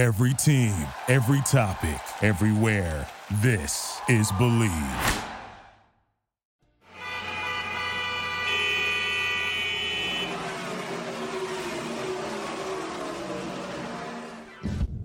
Every 0.00 0.32
team, 0.32 0.72
every 1.08 1.42
topic, 1.42 2.00
everywhere. 2.22 3.06
This 3.42 4.00
is 4.08 4.32
Bleav. 4.32 5.24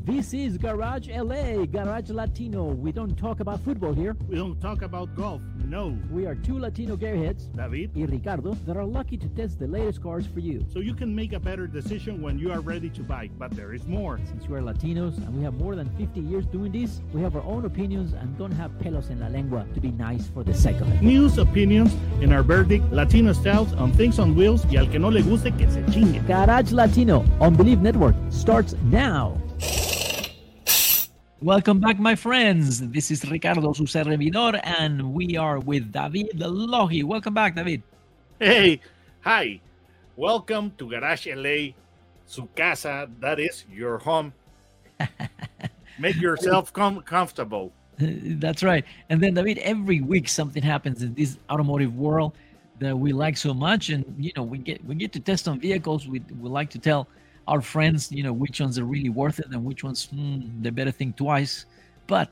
This 0.05 0.33
is 0.33 0.57
Garage 0.57 1.09
LA, 1.09 1.65
Garage 1.65 2.09
Latino. 2.11 2.67
We 2.67 2.93
don't 2.93 3.17
talk 3.17 3.41
about 3.41 3.59
football 3.65 3.91
here. 3.91 4.15
We 4.29 4.37
don't 4.37 4.61
talk 4.61 4.81
about 4.81 5.13
golf. 5.13 5.41
No. 5.75 5.93
We 6.09 6.25
are 6.25 6.35
two 6.35 6.57
Latino 6.57 6.95
gearheads, 6.95 7.53
David. 7.53 7.93
and 7.95 8.09
Ricardo, 8.09 8.53
that 8.65 8.77
are 8.77 8.85
lucky 8.85 9.17
to 9.17 9.27
test 9.27 9.59
the 9.59 9.67
latest 9.67 10.01
cars 10.01 10.25
for 10.25 10.39
you. 10.39 10.65
So 10.71 10.79
you 10.79 10.93
can 10.93 11.13
make 11.13 11.33
a 11.33 11.39
better 11.39 11.67
decision 11.67 12.21
when 12.21 12.39
you 12.39 12.49
are 12.53 12.61
ready 12.61 12.89
to 12.91 13.03
buy. 13.03 13.29
But 13.37 13.51
there 13.57 13.73
is 13.73 13.85
more. 13.85 14.17
Since 14.25 14.47
we 14.47 14.55
are 14.57 14.61
Latinos 14.61 15.17
and 15.17 15.35
we 15.35 15.43
have 15.43 15.55
more 15.55 15.75
than 15.75 15.89
50 15.97 16.21
years 16.21 16.45
doing 16.45 16.71
this, 16.71 17.01
we 17.11 17.19
have 17.19 17.35
our 17.35 17.43
own 17.43 17.65
opinions 17.65 18.13
and 18.13 18.37
don't 18.37 18.53
have 18.53 18.79
pelos 18.79 19.09
en 19.09 19.19
la 19.19 19.27
lengua 19.27 19.67
to 19.73 19.81
be 19.81 19.91
nice 19.91 20.29
for 20.29 20.45
the 20.45 20.53
sake 20.53 20.79
of 20.79 20.89
it. 20.93 21.01
News, 21.01 21.37
opinions, 21.37 21.93
and 22.21 22.31
our 22.31 22.41
verdict, 22.41 22.89
Latino 22.93 23.33
styles 23.33 23.73
on 23.73 23.91
things 23.91 24.17
on 24.17 24.33
wheels 24.33 24.65
y 24.71 24.77
al 24.77 24.87
que 24.87 24.97
no 24.97 25.09
le 25.09 25.23
guste 25.23 25.51
que 25.57 25.69
se 25.69 25.83
chingue. 25.91 26.25
Garage 26.25 26.71
Latino 26.71 27.25
on 27.41 27.53
Bleav 27.53 27.81
Network 27.81 28.15
starts 28.29 28.75
now. 28.83 29.44
Welcome 31.45 31.79
back, 31.79 31.99
my 31.99 32.15
friends. 32.15 32.81
This 32.89 33.11
is 33.11 33.23
Ricardo, 33.29 33.71
su 33.73 33.85
servidor, 33.85 34.59
and 34.63 35.13
we 35.13 35.37
are 35.37 35.59
with 35.59 35.91
David 35.91 36.39
Logi. 36.39 37.03
Welcome 37.03 37.35
back, 37.35 37.53
David. 37.53 37.83
Hey, 38.39 38.81
hi. 39.21 39.61
Welcome 40.15 40.71
to 40.79 40.89
Garage 40.89 41.27
LA, 41.27 41.75
su 42.25 42.49
casa. 42.55 43.07
That 43.19 43.39
is 43.39 43.63
your 43.71 43.99
home. 43.99 44.33
Make 45.99 46.15
yourself 46.15 46.73
com- 46.73 47.03
comfortable. 47.03 47.71
That's 47.99 48.63
right. 48.63 48.83
And 49.11 49.21
then, 49.21 49.35
David, 49.35 49.59
every 49.59 50.01
week 50.01 50.27
something 50.27 50.63
happens 50.63 51.03
in 51.03 51.13
this 51.13 51.37
automotive 51.51 51.95
world 51.95 52.33
that 52.79 52.97
we 52.97 53.13
like 53.13 53.37
so 53.37 53.53
much, 53.53 53.89
and 53.89 54.03
you 54.17 54.31
know, 54.35 54.41
we 54.41 54.57
get 54.57 54.83
we 54.83 54.95
get 54.95 55.13
to 55.13 55.19
test 55.19 55.47
on 55.47 55.59
vehicles. 55.59 56.07
We 56.07 56.23
we 56.41 56.49
like 56.49 56.71
to 56.71 56.79
tell 56.79 57.07
our 57.47 57.61
friends, 57.61 58.11
you 58.11 58.23
know, 58.23 58.33
which 58.33 58.59
ones 58.59 58.79
are 58.79 58.85
really 58.85 59.09
worth 59.09 59.39
it 59.39 59.47
and 59.51 59.63
which 59.63 59.83
ones 59.83 60.05
hmm, 60.05 60.41
they 60.61 60.69
better 60.69 60.91
think 60.91 61.15
twice. 61.15 61.65
But 62.07 62.29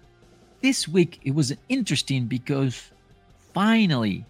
this 0.62 0.88
week 0.88 1.20
it 1.24 1.36
was 1.36 1.54
interesting 1.70 2.26
because 2.26 2.92
finally, 3.54 4.26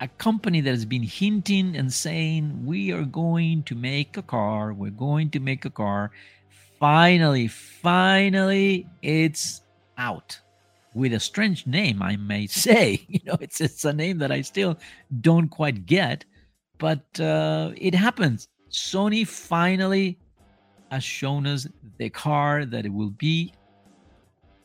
a 0.00 0.08
company 0.08 0.60
that 0.60 0.70
has 0.70 0.84
been 0.84 1.02
hinting 1.02 1.76
and 1.76 1.92
saying 1.92 2.64
we 2.64 2.92
are 2.92 3.04
going 3.04 3.62
to 3.64 3.74
make 3.74 4.16
a 4.16 4.22
car, 4.22 4.72
we're 4.72 4.90
going 4.90 5.30
to 5.30 5.40
make 5.40 5.64
a 5.64 5.70
car. 5.70 6.10
Finally, 6.78 7.48
finally, 7.48 8.86
it's 9.02 9.60
out 9.98 10.38
with 10.94 11.12
a 11.12 11.20
strange 11.20 11.66
name, 11.66 12.02
I 12.02 12.16
may 12.16 12.46
say. 12.66 13.04
You 13.08 13.20
know, 13.26 13.36
it's 13.40 13.60
it's 13.60 13.84
a 13.84 13.92
name 13.92 14.18
that 14.18 14.32
I 14.32 14.40
still 14.40 14.78
don't 15.20 15.48
quite 15.48 15.86
get, 15.86 16.24
but 16.78 17.20
uh, 17.20 17.72
it 17.76 17.94
happens. 17.94 18.48
Sony 18.70 19.26
finally 19.26 20.18
has 20.90 21.04
shown 21.04 21.46
us 21.46 21.66
the 21.98 22.10
car 22.10 22.64
that 22.64 22.84
it 22.84 22.92
will 22.92 23.10
be 23.10 23.52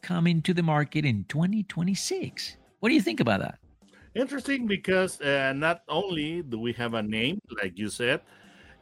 coming 0.01 0.41
to 0.43 0.53
the 0.53 0.63
market 0.63 1.05
in 1.05 1.23
2026. 1.25 2.57
What 2.79 2.89
do 2.89 2.95
you 2.95 3.01
think 3.01 3.19
about 3.19 3.39
that? 3.41 3.59
Interesting 4.15 4.65
because 4.65 5.19
uh, 5.21 5.53
not 5.55 5.81
only 5.89 6.41
do 6.41 6.59
we 6.59 6.71
have 6.73 6.93
a 6.93 7.03
name, 7.03 7.39
like 7.61 7.77
you 7.77 7.89
said, 7.89 8.21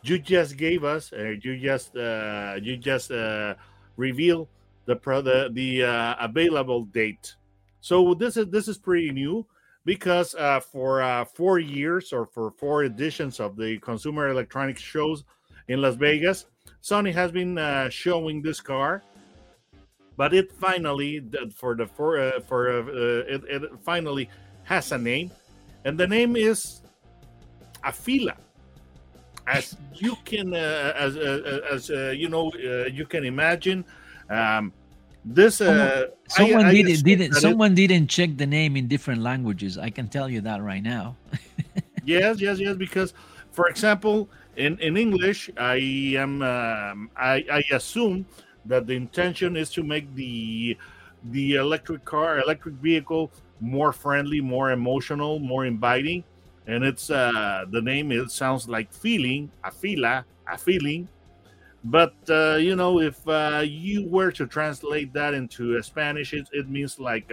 you 0.03 0.19
just 0.19 0.57
gave 0.57 0.83
us, 0.83 1.11
uh, 1.13 1.33
you 1.41 1.57
just 1.57 1.95
uh, 1.95 2.55
you 2.61 2.77
just 2.77 3.11
uh, 3.11 3.55
revealed 3.97 4.47
the 4.85 4.95
the, 4.95 5.49
the 5.53 5.83
uh, 5.83 6.15
available 6.19 6.85
date. 6.85 7.35
So 7.81 8.13
this 8.13 8.37
is 8.37 8.47
this 8.47 8.67
is 8.67 8.77
pretty 8.77 9.11
new 9.11 9.45
because 9.85 10.35
uh, 10.35 10.59
for 10.59 11.01
uh, 11.01 11.25
four 11.25 11.59
years 11.59 12.13
or 12.13 12.25
for 12.27 12.51
four 12.51 12.83
editions 12.83 13.39
of 13.39 13.55
the 13.55 13.79
Consumer 13.79 14.29
Electronics 14.29 14.81
shows 14.81 15.23
in 15.67 15.81
Las 15.81 15.95
Vegas, 15.95 16.45
Sony 16.83 17.13
has 17.13 17.31
been 17.31 17.57
uh, 17.57 17.89
showing 17.89 18.41
this 18.41 18.59
car, 18.59 19.01
but 20.17 20.33
it 20.33 20.51
finally 20.51 21.23
for 21.55 21.75
the 21.75 21.87
for 21.87 22.19
uh, 22.19 22.39
for 22.41 22.69
uh, 22.69 23.23
it, 23.33 23.41
it 23.49 23.61
finally 23.81 24.29
has 24.63 24.91
a 24.91 24.97
name, 24.97 25.31
and 25.85 25.97
the 25.97 26.05
name 26.07 26.35
is 26.35 26.81
Afeela. 27.85 28.35
As 29.47 29.75
you 29.95 30.15
can, 30.25 30.53
uh, 30.53 30.93
as 30.95 31.15
uh, 31.17 31.61
as 31.71 31.89
uh, 31.89 32.11
you 32.15 32.27
know, 32.27 32.51
uh, 32.51 32.85
you 32.87 33.05
can 33.05 33.23
imagine, 33.23 33.85
um, 34.29 34.73
this. 35.23 35.61
Uh, 35.61 36.07
I- 36.07 36.09
Someone 36.27 36.65
I 36.65 36.73
didn't 36.73 37.03
didn't 37.03 37.29
that 37.31 37.37
it- 37.37 37.41
someone 37.41 37.75
didn't 37.75 38.07
check 38.07 38.35
the 38.37 38.47
name 38.47 38.75
in 38.75 38.87
different 38.87 39.21
languages. 39.21 39.77
I 39.77 39.89
can 39.89 40.07
tell 40.07 40.29
you 40.29 40.41
that 40.41 40.61
right 40.63 40.81
now. 40.83 41.15
yes 42.03 42.41
yes 42.41 42.59
yes 42.59 42.75
because 42.75 43.13
for 43.51 43.67
example 43.69 44.29
in 44.55 44.77
in 44.79 44.97
english 44.97 45.49
i 45.57 45.75
am 46.17 46.41
um, 46.41 47.09
i 47.17 47.43
i 47.51 47.63
assume 47.73 48.25
that 48.65 48.87
the 48.87 48.93
intention 48.93 49.57
is 49.57 49.69
to 49.69 49.83
make 49.83 50.13
the 50.15 50.77
the 51.31 51.55
electric 51.55 52.03
car 52.05 52.39
electric 52.39 52.75
vehicle 52.75 53.31
more 53.59 53.93
friendly 53.93 54.41
more 54.41 54.71
emotional 54.71 55.39
more 55.39 55.65
inviting. 55.65 56.23
And 56.67 56.83
it's 56.83 57.09
uh 57.09 57.65
the 57.71 57.81
name 57.81 58.11
it 58.11 58.31
sounds 58.31 58.67
like 58.67 58.93
feeling 58.93 59.51
a 59.63 59.71
fila 59.71 60.25
a 60.51 60.57
feeling. 60.57 61.07
But 61.85 62.15
uh, 62.29 62.55
you 62.55 62.75
know 62.75 63.01
if 63.01 63.25
uh, 63.27 63.63
you 63.65 64.07
were 64.07 64.31
to 64.31 64.47
translate 64.47 65.11
that 65.13 65.33
into 65.33 65.81
spanish 65.81 66.33
it, 66.33 66.47
it 66.53 66.69
means 66.69 66.99
like 66.99 67.31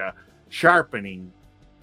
sharpening 0.48 1.32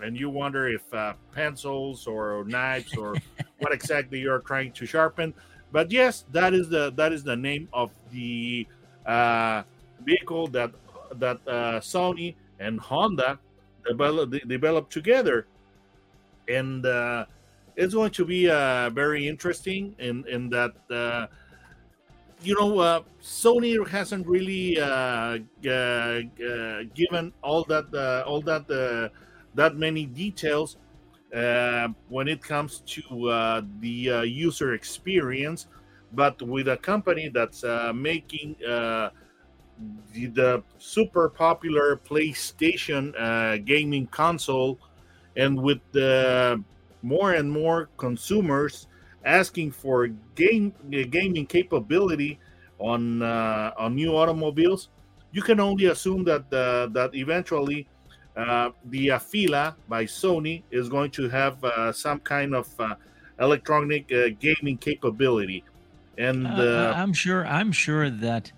and 0.02 0.20
you 0.20 0.30
wonder 0.30 0.68
if 0.68 0.82
uh, 0.94 1.14
pencils 1.34 2.08
or 2.08 2.44
knives 2.46 2.96
or 2.96 3.16
what 3.60 3.74
exactly 3.74 4.20
you're 4.20 4.40
trying 4.40 4.72
to 4.74 4.86
sharpen. 4.86 5.34
But 5.72 5.92
yes, 5.92 6.26
that 6.32 6.54
is 6.54 6.70
the 6.70 6.92
that 6.96 7.12
is 7.12 7.24
the 7.24 7.36
name 7.36 7.68
of 7.74 7.92
the 8.12 8.68
uh, 9.06 9.64
vehicle 10.04 10.48
that 10.48 10.72
that 11.16 11.40
uh, 11.48 11.80
Sony 11.80 12.36
and 12.60 12.80
Honda 12.80 13.40
develop, 13.86 14.32
developed 14.48 14.92
together, 14.92 15.46
and 16.48 16.86
uh, 16.86 17.26
it's 17.76 17.94
going 17.94 18.12
to 18.12 18.26
be 18.26 18.50
uh, 18.50 18.90
very 18.92 19.28
interesting 19.28 19.96
in 20.00 20.26
in 20.28 20.50
that. 20.50 20.74
Uh, 20.90 21.28
you 22.44 22.54
know, 22.54 22.78
uh, 22.78 23.02
Sony 23.20 23.76
hasn't 23.88 24.28
really 24.28 24.80
uh, 24.80 25.40
uh, 25.66 25.70
uh, 25.70 26.84
given 26.94 27.34
all 27.42 27.64
that 27.64 27.92
uh, 27.94 28.30
all 28.30 28.42
that 28.42 28.70
uh, 28.70 29.10
that 29.58 29.76
many 29.76 30.06
details 30.06 30.78
uh, 31.36 31.90
when 32.08 32.28
it 32.28 32.42
comes 32.42 32.84
to 32.86 33.30
uh, 33.30 33.62
the 33.82 34.10
uh, 34.10 34.22
user 34.22 34.74
experience. 34.74 35.68
But 36.14 36.42
with 36.42 36.70
a 36.70 36.78
company 36.78 37.28
that's 37.28 37.66
uh, 37.66 37.92
making 37.94 38.56
uh, 38.64 39.10
the, 40.14 40.28
the 40.28 40.64
super 40.78 41.28
popular 41.28 41.98
PlayStation 41.98 43.14
uh, 43.20 43.58
gaming 43.58 44.08
console, 44.08 44.80
and 45.36 45.62
with 45.62 45.82
more 47.02 47.34
and 47.34 47.52
more 47.52 47.90
consumers 47.98 48.88
asking 49.26 49.72
for 49.72 50.08
game 50.36 50.74
gaming 51.12 51.46
capability 51.46 52.40
on 52.80 53.22
on 53.22 53.96
new 53.96 54.16
automobiles, 54.16 54.90
you 55.34 55.42
can 55.42 55.60
only 55.60 55.88
assume 55.88 56.24
that 56.24 56.50
that 56.50 57.12
eventually 57.14 57.88
uh, 58.38 58.70
the 58.86 59.08
Afeela 59.08 59.76
by 59.90 60.06
Sony 60.06 60.62
is 60.72 60.90
going 60.90 61.12
to 61.12 61.28
have 61.30 61.64
uh, 61.64 61.92
some 61.92 62.20
kind 62.20 62.54
of 62.56 62.68
uh, 62.80 62.96
electronic 63.40 64.12
uh, 64.12 64.30
gaming 64.40 64.78
capability, 64.78 65.64
and 66.18 66.46
Uh, 66.48 66.52
uh, 66.52 66.94
I'm 66.96 67.14
sure. 67.14 67.46
I'm 67.46 67.72
sure 67.72 68.10
that 68.10 68.52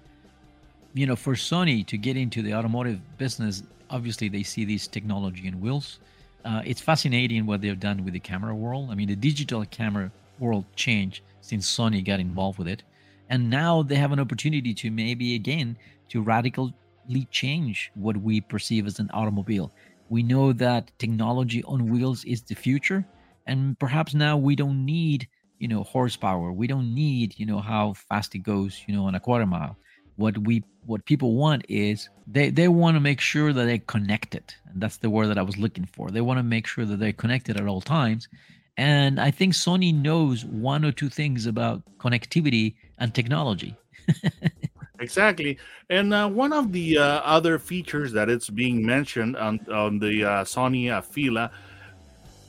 you 0.94 1.06
know, 1.06 1.16
for 1.16 1.36
Sony 1.36 1.86
to 1.86 1.98
get 1.98 2.18
into 2.18 2.42
the 2.42 2.54
automotive 2.54 3.00
business, 3.18 3.64
obviously 3.90 4.28
they 4.28 4.44
see 4.44 4.66
this 4.66 4.88
technology 4.88 5.48
in 5.48 5.62
wheels. 5.62 6.00
Uh, 6.44 6.62
it's 6.66 6.82
fascinating 6.82 7.46
what 7.46 7.62
they've 7.62 7.80
done 7.80 8.04
with 8.04 8.14
the 8.14 8.20
camera 8.20 8.56
world. 8.56 8.90
I 8.90 8.96
mean, 8.96 9.08
the 9.08 9.16
digital 9.16 9.64
camera 9.66 10.12
world 10.40 10.66
changed 10.76 11.22
since 11.42 11.70
Sony 11.70 12.04
got 12.04 12.20
involved 12.20 12.58
with 12.58 12.68
it, 12.68 12.84
and 13.30 13.50
now 13.50 13.84
they 13.84 13.96
have 13.96 14.12
an 14.12 14.20
opportunity 14.20 14.74
to 14.74 14.90
maybe 14.92 15.36
again 15.36 15.78
to 16.10 16.22
radically 17.10 17.28
change 17.32 17.92
what 17.96 18.18
we 18.18 18.42
perceive 18.42 18.88
as 18.88 19.00
an 19.00 19.10
automobile. 19.14 19.72
We 20.10 20.24
know 20.24 20.54
that 20.54 20.92
technology 20.98 21.64
on 21.64 21.90
wheels 21.92 22.24
is 22.26 22.42
the 22.42 22.56
future, 22.56 23.06
and 23.46 23.78
perhaps 23.80 24.14
now 24.14 24.38
we 24.38 24.56
don't 24.56 24.86
need 24.86 25.28
you 25.60 25.68
know 25.68 25.84
horsepower. 25.84 26.52
We 26.52 26.68
don't 26.68 26.94
need 26.94 27.38
you 27.38 27.46
know 27.46 27.62
how 27.62 27.94
fast 27.94 28.36
it 28.36 28.44
goes 28.44 28.84
you 28.88 28.96
know 28.96 29.06
on 29.06 29.16
a 29.16 29.20
quarter 29.20 29.46
mile. 29.46 29.78
What 30.18 30.38
we 30.38 30.64
what 30.86 31.06
people 31.06 31.36
want 31.36 31.66
is 31.70 32.10
they 32.28 32.52
they 32.52 32.68
want 32.68 32.96
to 32.96 33.02
make 33.02 33.22
sure 33.22 33.54
that 33.54 33.66
they're 33.66 33.86
connected 33.88 34.44
and 34.70 34.82
that's 34.82 34.98
the 34.98 35.10
word 35.10 35.28
that 35.28 35.38
i 35.38 35.44
was 35.44 35.58
looking 35.58 35.88
for. 35.94 36.10
They 36.12 36.22
want 36.22 36.40
to 36.40 36.44
make 36.44 36.68
sure 36.68 36.86
that 36.86 37.00
they're 37.00 37.22
connected 37.24 37.58
at 37.58 37.68
all 37.68 37.82
times 37.82 38.28
and 38.78 39.20
i 39.20 39.32
think 39.32 39.54
sony 39.54 39.92
knows 39.94 40.46
one 40.46 40.86
or 40.86 40.92
two 40.92 41.10
things 41.10 41.46
about 41.46 41.82
connectivity 41.98 42.76
and 43.00 43.14
technology 43.14 43.76
Exactly, 45.00 45.58
and 45.90 46.14
uh, 46.14 46.28
one 46.28 46.52
of 46.52 46.72
the 46.72 46.98
uh, 46.98 47.04
other 47.24 47.58
features 47.58 48.12
that 48.12 48.30
it's 48.30 48.50
being 48.50 48.86
mentioned 48.86 49.38
on 49.38 49.60
on 49.72 49.98
the 50.00 50.24
uh, 50.24 50.44
Sony 50.44 50.92
uh, 50.92 51.02
Fila, 51.02 51.52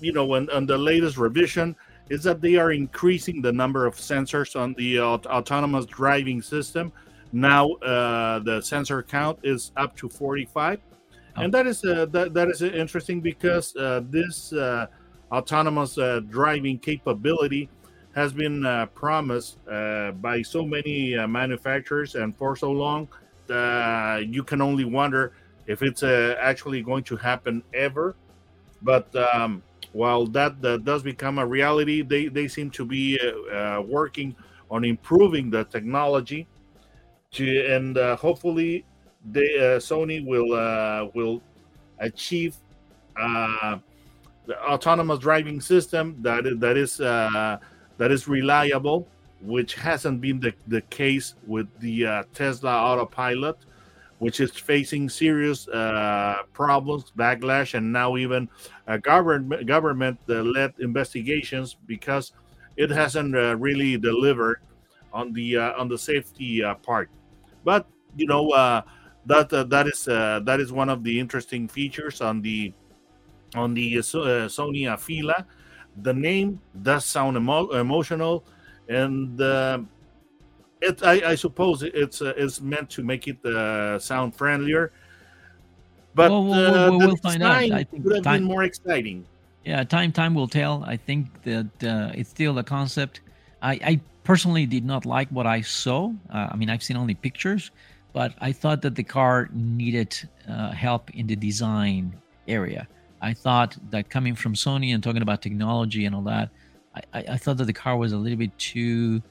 you 0.00 0.12
know, 0.12 0.34
on, 0.34 0.50
on 0.50 0.66
the 0.66 0.76
latest 0.76 1.16
revision, 1.16 1.76
is 2.08 2.24
that 2.24 2.40
they 2.40 2.56
are 2.56 2.72
increasing 2.72 3.40
the 3.40 3.52
number 3.52 3.86
of 3.86 3.94
sensors 3.94 4.58
on 4.58 4.74
the 4.74 4.98
aut- 5.00 5.26
autonomous 5.26 5.86
driving 5.86 6.42
system. 6.42 6.92
Now 7.32 7.70
uh, 7.74 8.40
the 8.40 8.60
sensor 8.60 9.02
count 9.02 9.38
is 9.44 9.70
up 9.76 9.96
to 9.96 10.08
45, 10.08 10.80
Oh. 11.36 11.42
and 11.42 11.54
that 11.54 11.68
is 11.68 11.84
uh, 11.84 12.06
that, 12.06 12.34
that 12.34 12.48
is 12.48 12.60
interesting 12.62 13.20
because 13.20 13.76
uh, 13.76 14.00
this 14.10 14.52
uh, 14.52 14.86
autonomous 15.30 15.96
uh, 15.96 16.18
driving 16.28 16.76
capability 16.76 17.68
has 18.14 18.32
been 18.32 18.66
uh, 18.66 18.86
promised 18.86 19.58
uh, 19.68 20.10
by 20.12 20.42
so 20.42 20.64
many 20.64 21.16
uh, 21.16 21.26
manufacturers 21.28 22.14
and 22.16 22.36
for 22.36 22.56
so 22.56 22.70
long 22.70 23.08
uh, 23.50 24.20
you 24.24 24.42
can 24.42 24.60
only 24.60 24.84
wonder 24.84 25.32
if 25.66 25.82
it's 25.82 26.02
uh, 26.02 26.36
actually 26.40 26.82
going 26.82 27.04
to 27.04 27.16
happen 27.16 27.62
ever. 27.74 28.16
But 28.82 29.14
um, 29.14 29.62
while 29.92 30.26
that, 30.28 30.64
uh, 30.64 30.78
does 30.78 31.02
become 31.02 31.38
a 31.38 31.46
reality 31.46 32.02
they, 32.02 32.28
they 32.28 32.48
seem 32.48 32.70
to 32.70 32.84
be 32.84 33.18
uh, 33.20 33.54
uh, 33.54 33.82
working 33.82 34.34
on 34.70 34.84
improving 34.84 35.50
the 35.50 35.64
technology 35.64 36.46
to 37.32 37.66
and 37.66 37.96
hopefully 38.18 38.84
they, 39.32 39.48
sony 39.78 40.24
will 40.24 41.10
will 41.14 41.42
achieve 41.98 42.56
the 44.46 44.58
autonomous 44.64 45.18
driving 45.18 45.60
system 45.60 46.16
that 46.22 46.44
that 46.58 46.76
is 46.76 47.00
uh, 47.00 47.58
that 48.00 48.10
is 48.10 48.26
reliable, 48.26 49.06
which 49.42 49.74
hasn't 49.74 50.22
been 50.22 50.40
the, 50.40 50.54
the 50.68 50.80
case 50.88 51.34
with 51.46 51.68
the 51.80 52.06
uh, 52.06 52.22
Tesla 52.32 52.72
autopilot, 52.72 53.58
which 54.20 54.40
is 54.40 54.52
facing 54.52 55.06
serious 55.10 55.68
uh, 55.68 56.38
problems, 56.54 57.12
backlash, 57.14 57.74
and 57.74 57.92
now 57.92 58.16
even 58.16 58.48
government 59.02 59.66
government 59.66 60.18
led 60.26 60.72
investigations 60.78 61.76
because 61.86 62.32
it 62.78 62.88
hasn't 62.88 63.36
uh, 63.36 63.54
really 63.58 63.98
delivered 63.98 64.62
on 65.12 65.34
the 65.34 65.58
uh, 65.58 65.72
on 65.78 65.86
the 65.86 65.98
safety 65.98 66.64
uh, 66.64 66.74
part. 66.76 67.10
But 67.64 67.86
you 68.16 68.26
know 68.26 68.48
uh, 68.48 68.80
that 69.26 69.50
that 69.50 69.86
is 69.86 70.04
that 70.06 70.56
is 70.58 70.72
one 70.72 70.88
of 70.88 71.04
the 71.04 71.20
interesting 71.20 71.68
features 71.68 72.22
on 72.22 72.40
the 72.40 72.72
on 73.54 73.74
the 73.74 74.00
So- 74.00 74.48
Sony 74.48 74.88
Afeela. 74.88 75.44
The 76.02 76.12
name 76.14 76.60
does 76.82 77.04
sound 77.04 77.36
emo- 77.36 77.70
emotional, 77.70 78.44
and 78.88 79.40
uh, 79.40 79.80
it 80.80 81.02
I, 81.02 81.30
I 81.32 81.34
suppose 81.34 81.82
it's 81.82 82.22
uh, 82.22 82.32
it's 82.36 82.60
meant 82.60 82.88
to 82.90 83.02
make 83.02 83.28
it 83.28 83.44
uh, 83.44 83.98
sound 83.98 84.34
friendlier. 84.34 84.92
But 86.14 86.30
Well, 86.30 86.44
we'll- 86.44 86.54
uh, 86.54 86.90
we'll- 86.90 86.98
the 86.98 87.06
we'll 87.06 87.16
find 87.16 87.42
out. 87.42 87.52
I 87.52 87.84
think 87.84 88.04
would 88.04 88.14
have 88.16 88.24
time- 88.24 88.40
been 88.40 88.48
more 88.48 88.62
exciting. 88.64 89.24
Yeah, 89.64 89.84
time 89.84 90.10
time 90.10 90.34
will 90.34 90.48
tell. 90.48 90.82
I 90.86 90.96
think 90.96 91.26
that 91.42 91.84
uh, 91.84 92.12
it's 92.14 92.30
still 92.30 92.56
a 92.58 92.64
concept. 92.64 93.20
I, 93.60 93.72
I 93.84 94.00
personally 94.24 94.64
did 94.64 94.84
not 94.86 95.04
like 95.04 95.28
what 95.28 95.46
I 95.46 95.60
saw. 95.60 96.12
Uh, 96.32 96.48
I 96.52 96.56
mean, 96.56 96.70
I've 96.70 96.82
seen 96.82 96.96
only 96.96 97.14
pictures, 97.14 97.70
but 98.14 98.32
I 98.40 98.52
thought 98.52 98.80
that 98.82 98.94
the 98.94 99.02
car 99.04 99.50
needed 99.52 100.16
uh, 100.48 100.70
help 100.70 101.10
in 101.10 101.26
the 101.26 101.36
design 101.36 102.14
area. 102.48 102.88
I 103.20 103.34
thought 103.34 103.76
that 103.90 104.08
coming 104.08 104.34
from 104.34 104.54
Sony 104.54 104.94
and 104.94 105.02
talking 105.02 105.22
about 105.22 105.42
technology 105.42 106.06
and 106.06 106.14
all 106.14 106.22
that, 106.22 106.48
I, 106.94 107.24
I, 107.28 107.36
thought 107.36 107.58
that 107.58 107.66
the 107.66 107.72
car 107.72 107.96
was 107.96 108.12
a 108.12 108.16
little 108.16 108.38
bit 108.38 108.56
too, 108.58 109.22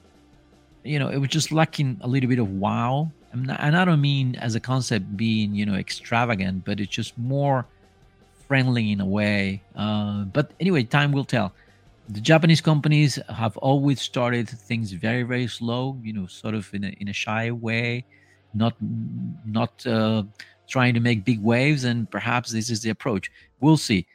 you 0.84 0.98
know, 0.98 1.08
it 1.08 1.18
was 1.18 1.28
just 1.28 1.52
lacking 1.52 1.98
a 2.00 2.08
little 2.08 2.28
bit 2.28 2.38
of 2.38 2.48
wow. 2.50 3.10
Not, 3.34 3.60
and 3.60 3.76
I 3.76 3.84
don't 3.84 4.00
mean 4.00 4.36
as 4.36 4.54
a 4.54 4.60
concept 4.60 5.16
being, 5.16 5.54
you 5.54 5.66
know, 5.66 5.74
extravagant, 5.74 6.64
but 6.64 6.80
it's 6.80 6.90
just 6.90 7.16
more 7.18 7.66
friendly 8.48 8.90
in 8.90 9.00
a 9.00 9.06
way. 9.06 9.62
Uh, 9.76 10.24
but 10.24 10.50
anyway, 10.58 10.82
time 10.82 11.12
will 11.12 11.24
tell. 11.24 11.52
The 12.08 12.20
Japanese 12.20 12.60
companies 12.60 13.18
have 13.28 13.56
always 13.58 14.00
started 14.00 14.48
things 14.48 14.90
very, 14.90 15.22
very 15.22 15.46
slow. 15.46 15.96
You 16.02 16.12
know, 16.14 16.26
sort 16.26 16.54
of 16.54 16.72
in 16.74 16.82
a 16.82 16.88
in 16.98 17.06
a 17.06 17.12
shy 17.12 17.52
way, 17.52 18.04
not 18.52 18.74
not 19.46 19.86
uh, 19.86 20.24
trying 20.70 20.94
to 20.94 21.00
make 21.00 21.24
big 21.24 21.42
waves. 21.42 21.84
And 21.84 22.10
perhaps 22.10 22.50
this 22.50 22.70
is 22.70 22.80
the 22.80 22.90
approach. 22.90 23.30
We'll 23.60 23.76
see. 23.76 24.06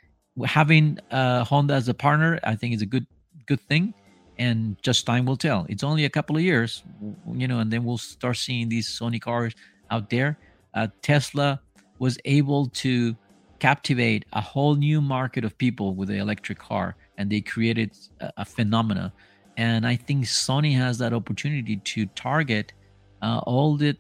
Having 0.44 1.00
uh, 1.12 1.44
Honda 1.44 1.76
as 1.76 1.88
a 1.88 1.94
partner, 1.94 2.40
I 2.44 2.56
think, 2.56 2.74
is 2.74 2.82
a 2.82 2.86
good 2.86 3.06
good 3.46 3.62
thing. 3.62 3.94
And 4.38 4.76
just 4.82 5.06
time 5.06 5.26
will 5.26 5.38
tell. 5.38 5.66
It's 5.70 5.84
only 5.84 6.04
a 6.04 6.10
couple 6.10 6.36
of 6.36 6.42
years, 6.42 6.84
you 7.32 7.48
know, 7.48 7.60
and 7.60 7.72
then 7.72 7.86
we'll 7.86 7.98
start 7.98 8.36
seeing 8.36 8.68
these 8.68 8.88
Sony 8.88 9.22
cars 9.22 9.54
out 9.92 10.10
there. 10.10 10.38
Uh, 10.74 10.88
Tesla 11.02 11.62
was 12.00 12.18
able 12.26 12.68
to 12.68 13.16
captivate 13.60 14.26
a 14.34 14.42
whole 14.42 14.76
new 14.76 15.02
market 15.02 15.46
of 15.46 15.58
people 15.58 15.94
with 15.96 16.10
the 16.10 16.18
electric 16.18 16.60
car 16.60 16.96
and 17.18 17.32
they 17.32 17.42
created 17.42 17.92
a, 18.20 18.32
a 18.38 18.46
phenomena 18.46 19.12
and 19.58 19.88
i 19.88 19.96
think 19.96 20.26
sony 20.26 20.76
has 20.76 20.98
that 20.98 21.14
opportunity 21.14 21.78
to 21.78 22.06
target 22.08 22.74
uh, 23.22 23.40
all 23.46 23.78
the 23.78 23.96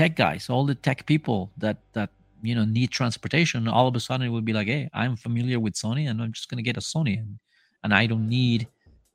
tech 0.00 0.14
guys 0.16 0.48
all 0.52 0.64
the 0.64 0.78
tech 0.86 1.00
people 1.12 1.40
that 1.64 1.78
that 1.96 2.10
you 2.48 2.54
know 2.54 2.64
need 2.64 2.90
transportation 2.90 3.68
all 3.68 3.86
of 3.90 3.94
a 4.00 4.00
sudden 4.00 4.26
it 4.26 4.30
would 4.30 4.48
be 4.50 4.56
like 4.58 4.68
hey 4.74 4.88
i'm 5.00 5.16
familiar 5.26 5.58
with 5.64 5.74
sony 5.74 6.04
and 6.08 6.16
i'm 6.22 6.32
just 6.32 6.48
going 6.48 6.62
to 6.62 6.68
get 6.70 6.76
a 6.82 6.84
sony 6.92 7.14
and, 7.22 7.38
and 7.84 7.92
i 8.00 8.06
don't 8.06 8.28
need 8.28 8.66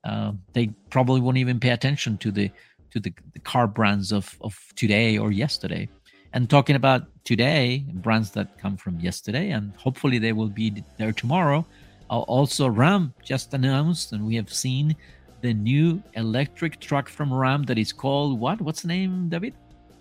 uh, 0.06 0.32
they 0.54 0.68
probably 0.92 1.20
won't 1.20 1.38
even 1.38 1.60
pay 1.60 1.72
attention 1.72 2.18
to 2.20 2.32
the 2.32 2.50
to 2.92 3.00
the, 3.00 3.14
the 3.34 3.40
car 3.40 3.68
brands 3.68 4.12
of 4.12 4.38
of 4.42 4.58
today 4.76 5.18
or 5.18 5.32
yesterday. 5.32 5.90
And 6.34 6.50
talking 6.50 6.76
about 6.76 7.04
today 7.24 7.86
brands 8.06 8.32
that 8.32 8.58
come 8.58 8.78
from 8.78 9.00
yesterday 9.00 9.52
and 9.52 9.74
hopefully 9.78 10.20
they 10.20 10.34
will 10.34 10.50
be 10.50 10.84
there 10.98 11.14
tomorrow 11.14 11.66
also 12.10 12.68
ram 12.68 13.14
just 13.24 13.54
announced 13.54 14.12
and 14.12 14.24
we 14.24 14.36
have 14.36 14.52
seen 14.54 14.96
the 15.42 15.54
new 15.54 16.04
electric 16.14 16.80
truck 16.80 17.10
from 17.10 17.34
ram 17.34 17.64
that 17.64 17.80
is 17.80 17.92
called 17.92 18.40
what? 18.40 18.62
What's 18.62 18.82
the 18.82 18.90
name 18.90 19.30
david 19.30 19.54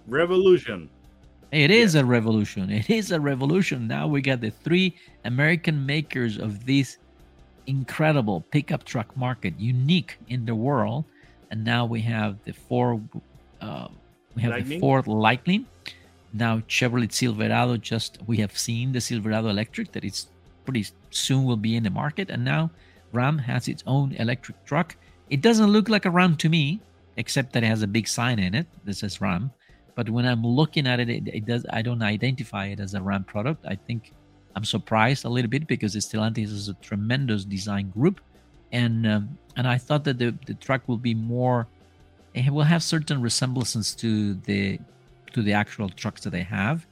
Revolution. 0.06 0.88
it 1.52 1.70
is 1.70 1.94
a 1.94 2.04
revolution. 2.04 2.70
It 2.70 2.90
is 2.90 3.10
a 3.12 3.20
revolution. 3.20 3.86
Now 3.86 4.06
we 4.06 4.20
got 4.20 4.40
the 4.40 4.50
three 4.50 4.96
american 5.24 5.86
makers 5.86 6.38
of 6.38 6.66
this 6.66 6.98
incredible 7.66 8.42
pickup 8.50 8.84
truck 8.84 9.16
market 9.16 9.54
unique 9.58 10.18
in 10.28 10.44
the 10.44 10.54
world. 10.54 11.04
And 11.50 11.64
now 11.64 11.86
we 11.86 12.00
have 12.02 12.36
the 12.44 12.52
four 12.52 13.00
uh, 13.60 13.88
we 14.34 14.42
have 14.42 14.52
the 14.52 14.58
Lightning? 14.58 14.80
ford 14.80 15.06
lightning. 15.06 15.66
Now 16.32 16.58
chevrolet 16.68 17.12
silverado 17.12 17.76
just 17.76 18.18
we 18.26 18.36
have 18.38 18.58
seen 18.58 18.92
the 18.92 19.00
silverado 19.00 19.48
electric 19.48 19.92
that 19.92 20.04
is 20.04 20.26
pretty 20.64 20.86
soon 21.10 21.44
will 21.44 21.56
be 21.56 21.76
in 21.76 21.82
the 21.84 21.90
market. 21.90 22.30
And 22.30 22.44
now 22.44 22.70
ram 23.12 23.38
has 23.38 23.68
its 23.68 23.82
own 23.86 24.12
electric 24.18 24.64
truck. 24.66 24.96
It 25.30 25.40
doesn't 25.40 25.70
look 25.70 25.88
like 25.88 26.04
a 26.04 26.10
ram 26.10 26.36
to 26.38 26.48
me 26.48 26.80
except 27.16 27.52
that 27.52 27.62
it 27.62 27.68
has 27.68 27.82
a 27.82 27.86
big 27.86 28.08
sign 28.08 28.38
in 28.40 28.54
it 28.54 28.66
that 28.84 28.94
says 28.94 29.20
ram 29.20 29.52
but 29.94 30.08
when 30.08 30.26
i'm 30.26 30.44
looking 30.44 30.86
at 30.86 31.00
it, 31.00 31.08
it, 31.08 31.28
it 31.28 31.46
does 31.46 31.64
i 31.70 31.82
don't 31.82 32.02
identify 32.02 32.66
it 32.66 32.80
as 32.80 32.94
a 32.94 33.02
ram 33.02 33.24
product. 33.24 33.64
I 33.66 33.74
think 33.74 34.12
i'm 34.56 34.64
surprised 34.64 35.24
a 35.24 35.28
little 35.28 35.50
bit 35.50 35.66
because 35.66 35.94
stellantis 35.96 36.52
is 36.52 36.68
a 36.68 36.74
tremendous 36.74 37.44
design 37.44 37.90
group. 37.90 38.20
And 38.72 39.06
um, 39.06 39.38
and 39.56 39.68
i 39.68 39.78
thought 39.78 40.04
that 40.04 40.18
the, 40.18 40.34
the 40.46 40.54
truck 40.54 40.82
will 40.88 41.02
be 41.10 41.14
more 41.14 41.68
it 42.34 42.50
will 42.50 42.64
have 42.64 42.82
certain 42.82 43.22
resemblances 43.22 43.94
to 43.94 44.34
the 44.34 44.78
to 45.32 45.42
the 45.42 45.52
actual 45.52 45.88
trucks 45.88 46.22
that 46.22 46.30
they 46.30 46.42
have. 46.42 46.86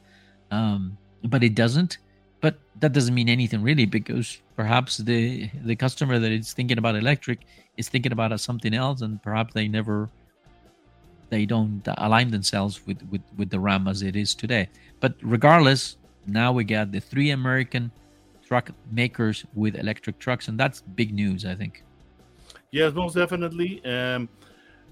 Um, 0.50 0.96
but 1.24 1.42
it 1.42 1.54
doesn't. 1.54 1.98
But 2.40 2.58
that 2.80 2.92
doesn't 2.92 3.14
mean 3.14 3.28
anything 3.28 3.62
really 3.62 3.86
because 3.86 4.40
perhaps 4.56 4.98
the 4.98 5.50
the 5.64 5.76
customer 5.76 6.18
that 6.18 6.30
is 6.32 6.52
thinking 6.52 6.78
about 6.78 6.96
electric 6.96 7.40
is 7.76 7.88
thinking 7.88 8.12
about 8.12 8.38
something 8.40 8.74
else 8.74 9.00
and 9.00 9.22
perhaps 9.22 9.54
they 9.54 9.68
never 9.68 10.08
they 11.32 11.44
don't 11.54 11.82
align 12.06 12.28
themselves 12.36 12.74
with 12.86 13.00
with, 13.10 13.24
with 13.38 13.48
the 13.54 13.60
ram 13.68 13.88
as 13.92 14.02
it 14.02 14.16
is 14.24 14.30
today 14.42 14.64
but 15.02 15.12
regardless 15.36 15.82
now 16.26 16.48
we 16.58 16.62
got 16.76 16.86
the 16.92 17.00
three 17.00 17.30
american 17.30 17.84
truck 18.46 18.66
makers 19.00 19.38
with 19.54 19.74
electric 19.84 20.16
trucks 20.24 20.44
and 20.48 20.56
that's 20.60 20.78
big 21.00 21.10
news 21.22 21.44
i 21.52 21.54
think 21.60 21.74
Yes, 22.72 22.94
most 22.94 23.14
definitely. 23.14 23.84
Um, 23.84 24.30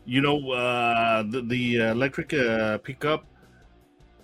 you 0.05 0.21
know, 0.21 0.51
uh, 0.51 1.23
the, 1.23 1.41
the 1.41 1.77
electric 1.77 2.35
uh, 2.35 2.79
pickup 2.79 3.25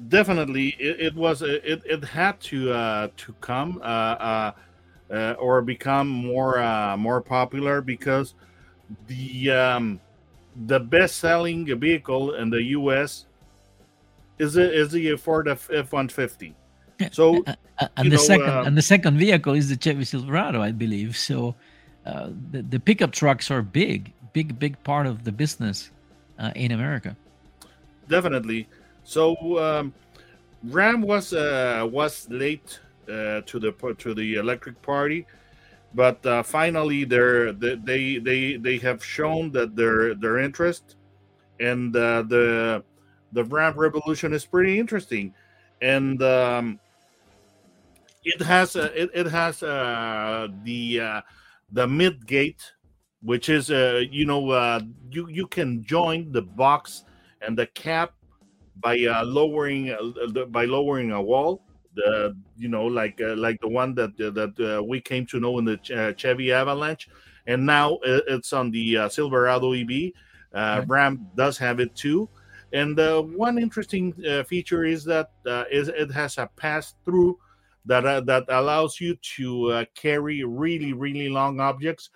definitely 0.09 0.77
it, 0.79 1.01
it 1.01 1.15
was 1.15 1.41
it, 1.41 1.81
it 1.87 2.05
had 2.05 2.39
to 2.39 2.71
uh, 2.71 3.09
to 3.17 3.33
come 3.41 3.81
uh, 3.83 4.53
uh, 5.11 5.35
or 5.39 5.63
become 5.63 6.07
more 6.07 6.59
uh, 6.59 6.97
more 6.99 7.23
popular 7.23 7.81
because 7.81 8.35
the 9.07 9.51
um, 9.51 9.99
the 10.67 10.81
best 10.81 11.19
selling 11.19 11.67
vehicle 11.79 12.35
in 12.35 12.51
the 12.51 12.63
U.S. 12.63 13.27
is 14.39 14.55
the, 14.55 14.73
is 14.73 14.91
the 14.93 15.17
Ford 15.17 15.49
F 15.49 15.93
one 15.93 16.09
fifty. 16.09 16.55
So 17.13 17.45
Uh, 17.47 17.55
uh, 17.79 17.89
and 17.99 18.11
the 18.11 18.17
know, 18.17 18.23
second 18.23 18.49
uh, 18.49 18.65
and 18.65 18.77
the 18.77 18.83
second 18.83 19.19
vehicle 19.19 19.53
is 19.53 19.69
the 19.69 19.77
Chevy 19.77 20.05
Silverado, 20.05 20.63
I 20.63 20.73
believe. 20.73 21.17
So 21.17 21.55
uh, 22.07 22.31
the 22.53 22.63
the 22.63 22.81
pickup 22.81 23.13
trucks 23.13 23.51
are 23.51 23.61
big, 23.61 24.13
big, 24.33 24.59
big 24.59 24.83
part 24.83 25.07
of 25.07 25.25
the 25.25 25.33
business 25.33 25.91
uh, 26.39 26.53
in 26.55 26.73
America. 26.73 27.17
definitely 28.09 28.67
So 29.05 29.37
um, 29.63 29.93
Ram 30.65 31.03
was 31.03 31.33
uh, 31.33 31.87
was 31.91 32.27
late 32.31 32.81
uh, 33.09 33.43
to 33.47 33.59
the 33.61 33.73
to 33.99 34.15
the 34.15 34.35
electric 34.35 34.81
party, 34.83 35.27
but 35.95 36.25
uh, 36.27 36.43
finally 36.43 37.05
they're, 37.05 37.53
they 37.53 38.19
they 38.19 38.57
they 38.57 38.79
have 38.79 39.05
shown 39.05 39.51
that 39.53 39.77
their 39.77 40.15
their 40.15 40.39
interest, 40.39 40.97
and 41.61 41.95
uh, 41.97 42.23
the 42.23 42.85
the 43.33 43.45
Ram 43.45 43.79
revolution 43.79 44.33
is 44.33 44.45
pretty 44.45 44.79
interesting, 44.79 45.35
and 45.81 46.23
um, 46.23 46.81
it 48.25 48.43
has 48.43 48.77
uh, 48.77 48.91
it, 48.95 49.11
it 49.15 49.27
has 49.27 49.63
uh, 49.63 50.49
the 50.65 51.01
uh, 51.01 51.21
the 51.73 51.87
mid 51.87 52.27
gate, 52.27 52.73
which 53.23 53.49
is 53.49 53.71
uh, 53.71 54.03
you 54.11 54.27
know 54.27 54.51
uh, 54.51 54.81
you 55.11 55.29
you 55.29 55.47
can 55.47 55.85
join 55.85 56.33
the 56.33 56.43
box 56.43 57.05
and 57.41 57.57
the 57.57 57.67
cap 57.69 58.13
by 58.81 58.99
uh, 59.05 59.25
lowering 59.25 59.91
uh, 59.91 60.45
by 60.47 60.65
lowering 60.65 61.13
a 61.13 61.23
wall. 61.23 61.63
The 61.97 62.37
you 62.57 62.69
know 62.69 62.87
like 62.87 63.21
uh, 63.21 63.37
like 63.37 63.61
the 63.61 63.69
one 63.69 63.95
that 63.95 64.13
uh, 64.21 64.31
that 64.31 64.79
uh, 64.79 64.83
we 64.83 65.01
came 65.01 65.27
to 65.27 65.41
know 65.41 65.59
in 65.59 65.65
the 65.65 65.81
uh, 65.95 66.13
Chevy 66.15 66.53
Avalanche, 66.53 67.09
and 67.47 67.67
now 67.67 67.99
it's 68.05 68.53
on 68.53 68.71
the 68.71 68.97
uh, 68.99 69.09
Silverado 69.09 69.73
EV. 69.73 70.13
Uh, 70.55 70.77
Okay. 70.79 70.87
Ram 70.89 71.27
does 71.37 71.59
have 71.59 71.81
it 71.81 71.95
too. 71.95 72.29
And 72.73 72.99
uh, 72.99 73.23
one 73.23 73.59
interesting 73.59 74.15
uh, 74.29 74.43
feature 74.45 74.85
is 74.85 75.05
that 75.05 75.31
uh, 75.47 75.65
is 75.71 75.89
it 75.89 76.11
has 76.13 76.39
a 76.39 76.49
pass 76.57 76.95
through 77.05 77.39
that 77.87 78.05
uh, 78.05 78.21
that 78.23 78.45
allows 78.49 79.01
you 79.01 79.17
to 79.37 79.71
uh, 79.73 79.85
carry 79.95 80.45
really 80.45 80.93
really 80.93 81.29
long 81.29 81.61
objects 81.61 82.11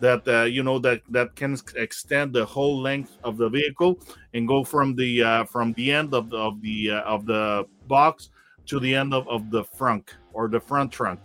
that 0.00 0.26
uh, 0.26 0.42
you 0.42 0.62
know 0.64 0.78
that 0.80 1.00
that 1.10 1.34
can 1.36 1.56
extend 1.76 2.32
the 2.34 2.44
whole 2.44 2.80
length 2.80 3.16
of 3.22 3.36
the 3.36 3.48
vehicle 3.48 4.00
and 4.34 4.48
go 4.48 4.64
from 4.64 4.96
the 4.96 5.22
uh, 5.22 5.44
from 5.44 5.72
the 5.74 5.92
end 5.92 6.12
of 6.12 6.28
the 6.30 6.36
of 6.36 6.60
the 6.60 6.90
uh, 6.90 7.00
of 7.02 7.24
the 7.24 7.64
box 7.86 8.30
to 8.66 8.80
the 8.80 8.94
end 8.94 9.12
of, 9.14 9.28
of 9.28 9.50
the 9.50 9.64
front 9.64 10.16
or 10.32 10.48
the 10.48 10.60
front 10.60 10.92
trunk. 10.92 11.20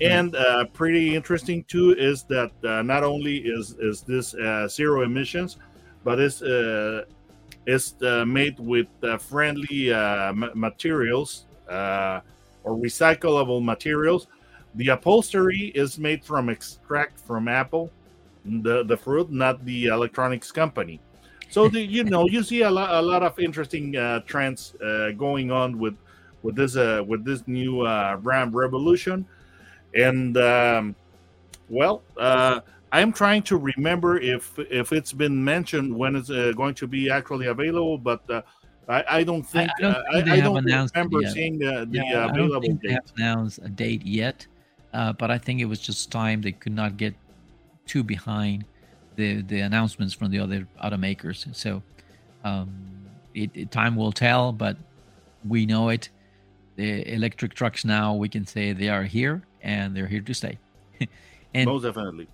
And 0.00 0.36
uh, 0.36 0.66
pretty 0.66 1.14
interesting 1.14 1.64
too 1.64 1.94
is 1.98 2.24
that 2.24 2.52
uh, 2.64 2.82
not 2.82 3.02
only 3.02 3.38
is 3.38 3.76
is 3.80 4.02
this 4.02 4.34
uh, 4.34 4.68
zero 4.68 5.02
emissions 5.02 5.56
but 6.04 6.20
it's 6.20 6.40
uh, 6.42 7.04
it's 7.66 7.94
uh, 8.02 8.24
made 8.24 8.58
with 8.60 8.86
uh, 9.02 9.18
friendly 9.18 9.92
uh, 9.92 10.32
ma- 10.32 10.54
materials 10.54 11.46
uh, 11.68 12.20
or 12.62 12.76
recyclable 12.76 13.62
materials. 13.62 14.28
The 14.76 14.88
upholstery 14.88 15.72
is 15.74 15.98
made 15.98 16.24
from 16.24 16.48
extract 16.48 17.18
from 17.18 17.48
apple 17.48 17.90
the 18.44 18.84
the 18.84 18.96
fruit 18.96 19.30
not 19.32 19.64
the 19.64 19.86
electronics 19.86 20.52
company. 20.52 21.00
So 21.48 21.68
the, 21.68 21.80
you 21.80 22.04
know 22.04 22.26
you 22.26 22.42
see 22.42 22.62
a 22.62 22.70
lot 22.70 22.90
a 22.94 23.02
lot 23.02 23.22
of 23.22 23.38
interesting 23.38 23.96
uh, 23.96 24.20
trends 24.20 24.74
uh, 24.76 25.10
going 25.12 25.50
on 25.50 25.78
with 25.78 25.94
with 26.46 26.54
this 26.56 26.76
uh, 26.76 27.02
with 27.10 27.24
this 27.24 27.40
new 27.46 27.74
uh, 27.82 28.16
ram 28.22 28.48
revolution 28.54 29.26
and 29.94 30.36
um, 30.38 30.94
well 31.68 32.02
uh, 32.18 32.60
i'm 32.92 33.12
trying 33.12 33.42
to 33.42 33.56
remember 33.56 34.18
if 34.18 34.58
if 34.70 34.92
it's 34.92 35.12
been 35.12 35.36
mentioned 35.54 35.88
when 35.94 36.14
it's 36.16 36.30
uh, 36.30 36.52
going 36.56 36.74
to 36.74 36.86
be 36.86 37.10
actually 37.10 37.46
available 37.48 37.98
but 37.98 38.20
uh, 38.30 38.42
I, 38.88 39.04
I 39.18 39.24
don't 39.24 39.42
think 39.42 39.68
I 39.78 39.82
don't 39.82 39.94
uh, 39.94 40.02
think 40.12 40.24
they 40.26 40.30
I, 40.32 40.34
I 40.36 40.40
don't 40.40 40.56
announced 40.64 40.94
remember 40.94 41.26
seeing 41.26 41.58
the, 41.58 41.72
the 41.90 41.98
uh, 42.14 42.28
I 42.28 42.36
don't 42.36 42.36
available 42.36 42.60
think 42.60 42.82
they 42.82 42.88
date. 42.88 42.94
have 42.94 43.12
announced 43.16 43.58
a 43.64 43.68
date 43.68 44.02
yet, 44.06 44.46
uh, 44.92 45.12
but 45.12 45.28
I 45.28 45.38
think 45.38 45.60
it 45.60 45.64
was 45.64 45.80
just 45.80 46.12
time 46.12 46.40
they 46.40 46.52
could 46.52 46.76
not 46.82 46.96
get 46.96 47.14
too 47.86 48.04
behind 48.04 48.64
the 49.16 49.42
the 49.42 49.60
announcements 49.60 50.14
from 50.14 50.30
the 50.30 50.38
other 50.38 50.68
automakers. 50.84 51.52
So 51.56 51.82
um, 52.44 52.70
it, 53.34 53.50
it- 53.54 53.70
time 53.72 53.96
will 53.96 54.12
tell, 54.12 54.52
but 54.52 54.76
we 55.48 55.66
know 55.66 55.88
it. 55.88 56.10
The 56.76 57.12
electric 57.12 57.54
trucks 57.54 57.84
now 57.84 58.14
we 58.14 58.28
can 58.28 58.46
say 58.46 58.72
they 58.72 58.88
are 58.88 59.04
here 59.04 59.42
and 59.62 59.96
they're 59.96 60.06
here 60.06 60.20
to 60.20 60.34
stay. 60.34 60.58
and 61.54 61.66
most 61.68 61.82
definitely. 61.82 62.28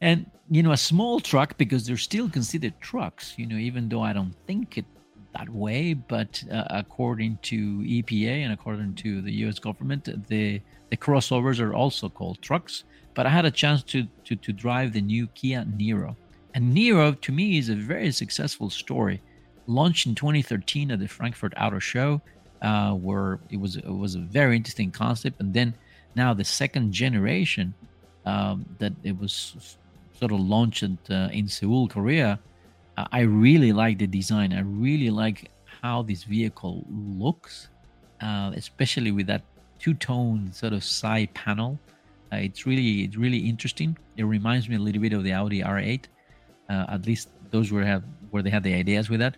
and 0.00 0.30
you 0.50 0.62
know 0.62 0.72
a 0.72 0.76
small 0.76 1.20
truck 1.20 1.56
because 1.58 1.86
they're 1.86 1.96
still 1.96 2.28
considered 2.28 2.74
trucks 2.80 3.34
you 3.36 3.46
know 3.46 3.56
even 3.56 3.88
though 3.88 4.02
i 4.02 4.12
don't 4.12 4.34
think 4.46 4.76
it 4.78 4.84
that 5.32 5.48
way 5.48 5.94
but 5.94 6.42
uh, 6.50 6.64
according 6.70 7.38
to 7.42 7.78
epa 7.80 8.44
and 8.44 8.52
according 8.52 8.94
to 8.94 9.22
the 9.22 9.32
us 9.32 9.58
government 9.58 10.08
the 10.28 10.60
the 10.90 10.96
crossovers 10.96 11.60
are 11.60 11.74
also 11.74 12.08
called 12.08 12.40
trucks. 12.40 12.84
But 13.14 13.26
i 13.26 13.30
had 13.30 13.44
a 13.44 13.50
chance 13.50 13.82
to 13.84 14.06
to, 14.24 14.36
to 14.36 14.52
drive 14.52 14.92
the 14.92 15.00
new 15.00 15.26
kia 15.28 15.64
niro. 15.64 16.16
And 16.54 16.76
niro 16.76 17.20
to 17.20 17.32
me 17.32 17.58
is 17.58 17.68
a 17.68 17.74
very 17.74 18.12
successful 18.12 18.70
story. 18.70 19.20
Launched 19.66 20.06
in 20.06 20.14
2013 20.14 20.90
at 20.90 21.00
the 21.00 21.08
frankfurt 21.08 21.54
auto 21.60 21.78
show 21.78 22.20
uh, 22.62 22.92
where 22.92 23.38
it 23.50 23.60
was 23.60 23.76
it 23.76 23.86
was 23.86 24.14
a 24.14 24.20
very 24.20 24.56
interesting 24.56 24.90
concept 24.90 25.40
and 25.40 25.52
then 25.52 25.74
now 26.14 26.32
the 26.34 26.44
second 26.44 26.92
generation 26.92 27.74
um, 28.24 28.66
that 28.78 28.92
it 29.04 29.18
was 29.18 29.76
sort 30.18 30.32
of 30.32 30.40
launched 30.40 30.84
uh, 31.10 31.28
in 31.32 31.48
Seoul, 31.48 31.88
Korea. 31.88 32.38
I 33.12 33.20
really 33.20 33.72
like 33.72 33.98
the 33.98 34.06
design. 34.06 34.52
I 34.54 34.60
really 34.60 35.10
like 35.10 35.50
how 35.82 36.02
this 36.02 36.24
vehicle 36.24 36.84
looks, 36.90 37.68
uh, 38.22 38.52
especially 38.56 39.12
with 39.12 39.26
that 39.26 39.42
two-tone 39.78 40.50
sort 40.52 40.72
of 40.72 40.82
side 40.82 41.32
panel. 41.34 41.78
Uh, 42.32 42.36
it's 42.36 42.66
really 42.66 43.02
it's 43.02 43.16
really 43.16 43.38
interesting. 43.38 43.96
It 44.16 44.24
reminds 44.24 44.68
me 44.68 44.76
a 44.76 44.78
little 44.78 45.00
bit 45.00 45.12
of 45.12 45.22
the 45.22 45.32
Audi 45.32 45.60
R8. 45.60 46.04
Uh, 46.68 46.86
at 46.88 47.06
least 47.06 47.28
those 47.50 47.70
were 47.70 47.84
have 47.84 48.02
where 48.30 48.42
they 48.42 48.50
had 48.50 48.62
the 48.62 48.74
ideas 48.74 49.10
with 49.10 49.20
that. 49.20 49.36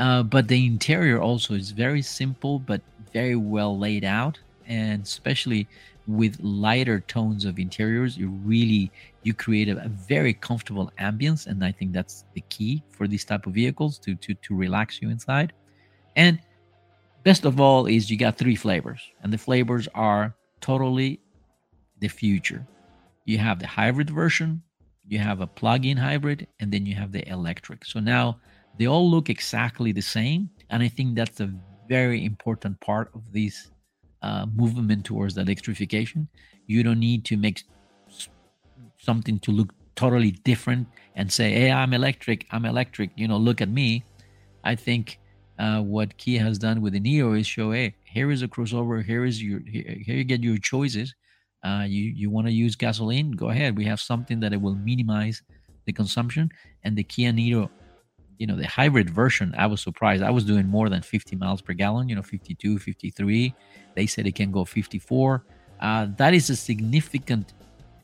Uh, 0.00 0.22
but 0.22 0.48
the 0.48 0.66
interior 0.66 1.20
also 1.20 1.52
is 1.52 1.72
very 1.72 2.00
simple 2.00 2.58
but 2.58 2.80
very 3.12 3.36
well 3.36 3.78
laid 3.78 4.02
out, 4.02 4.40
and 4.66 5.02
especially 5.02 5.68
with 6.06 6.40
lighter 6.40 7.00
tones 7.00 7.44
of 7.44 7.58
interiors, 7.58 8.16
you 8.16 8.30
really 8.52 8.90
you 9.24 9.34
create 9.34 9.68
a, 9.68 9.76
a 9.84 9.88
very 9.88 10.32
comfortable 10.32 10.90
ambience, 10.98 11.46
and 11.46 11.62
I 11.62 11.72
think 11.72 11.92
that's 11.92 12.24
the 12.32 12.40
key 12.48 12.82
for 12.88 13.06
these 13.06 13.26
type 13.26 13.46
of 13.46 13.52
vehicles 13.52 13.98
to 13.98 14.14
to 14.24 14.34
to 14.34 14.56
relax 14.56 15.02
you 15.02 15.10
inside. 15.10 15.52
And 16.16 16.40
best 17.22 17.44
of 17.44 17.60
all 17.60 17.86
is 17.86 18.10
you 18.10 18.16
got 18.16 18.38
three 18.38 18.56
flavors, 18.56 19.02
and 19.22 19.30
the 19.30 19.38
flavors 19.38 19.86
are 19.94 20.34
totally 20.62 21.20
the 22.00 22.08
future. 22.08 22.66
You 23.26 23.36
have 23.36 23.58
the 23.58 23.66
hybrid 23.66 24.08
version, 24.08 24.62
you 25.06 25.18
have 25.18 25.42
a 25.42 25.46
plug-in 25.46 25.98
hybrid, 25.98 26.46
and 26.58 26.72
then 26.72 26.86
you 26.86 26.94
have 26.94 27.12
the 27.12 27.28
electric. 27.28 27.84
So 27.84 28.00
now 28.00 28.38
they 28.80 28.86
all 28.86 29.10
look 29.10 29.28
exactly 29.28 29.92
the 29.92 30.00
same, 30.00 30.48
and 30.70 30.82
I 30.82 30.88
think 30.88 31.14
that's 31.14 31.38
a 31.40 31.52
very 31.86 32.24
important 32.24 32.80
part 32.80 33.10
of 33.14 33.20
this 33.30 33.70
uh, 34.22 34.46
movement 34.46 35.04
towards 35.04 35.36
electrification. 35.36 36.26
You 36.66 36.82
don't 36.82 36.98
need 36.98 37.26
to 37.26 37.36
make 37.36 37.62
something 38.96 39.38
to 39.40 39.50
look 39.50 39.74
totally 39.96 40.30
different 40.30 40.88
and 41.14 41.30
say, 41.30 41.52
"Hey, 41.52 41.70
I'm 41.70 41.92
electric. 41.92 42.46
I'm 42.52 42.64
electric." 42.64 43.10
You 43.16 43.28
know, 43.28 43.36
look 43.36 43.60
at 43.60 43.68
me. 43.68 44.02
I 44.64 44.76
think 44.76 45.18
uh, 45.58 45.82
what 45.82 46.16
Kia 46.16 46.40
has 46.40 46.56
done 46.58 46.80
with 46.80 46.94
the 46.94 47.00
Niro 47.00 47.38
is 47.38 47.46
show, 47.46 47.72
"Hey, 47.72 47.94
here 48.04 48.30
is 48.30 48.40
a 48.40 48.48
crossover. 48.48 49.04
Here 49.04 49.26
is 49.26 49.42
your 49.42 49.60
here, 49.66 49.94
here 50.06 50.16
you 50.16 50.24
get 50.24 50.42
your 50.42 50.56
choices. 50.56 51.14
Uh, 51.62 51.84
you 51.86 52.04
you 52.20 52.30
want 52.30 52.46
to 52.46 52.52
use 52.64 52.76
gasoline? 52.76 53.32
Go 53.32 53.50
ahead. 53.50 53.76
We 53.76 53.84
have 53.84 54.00
something 54.00 54.40
that 54.40 54.54
it 54.54 54.60
will 54.62 54.76
minimize 54.76 55.42
the 55.84 55.92
consumption." 55.92 56.48
And 56.82 56.96
the 56.96 57.04
Kia 57.04 57.30
Niro 57.30 57.68
you 58.40 58.46
know 58.48 58.56
the 58.56 58.66
hybrid 58.66 59.08
version 59.10 59.54
i 59.56 59.66
was 59.66 59.80
surprised. 59.80 60.22
I 60.22 60.30
was 60.30 60.44
doing 60.44 60.66
more 60.66 60.88
than 60.88 61.02
50 61.02 61.36
miles 61.36 61.60
per 61.60 61.74
gallon 61.74 62.08
you 62.08 62.16
know 62.16 62.22
52 62.22 62.78
53 62.78 63.54
they 63.94 64.06
said 64.06 64.26
it 64.26 64.34
can 64.34 64.50
go 64.50 64.64
54 64.64 65.44
uh, 65.80 66.06
that 66.16 66.34
is 66.34 66.50
a 66.50 66.56
significant 66.56 67.52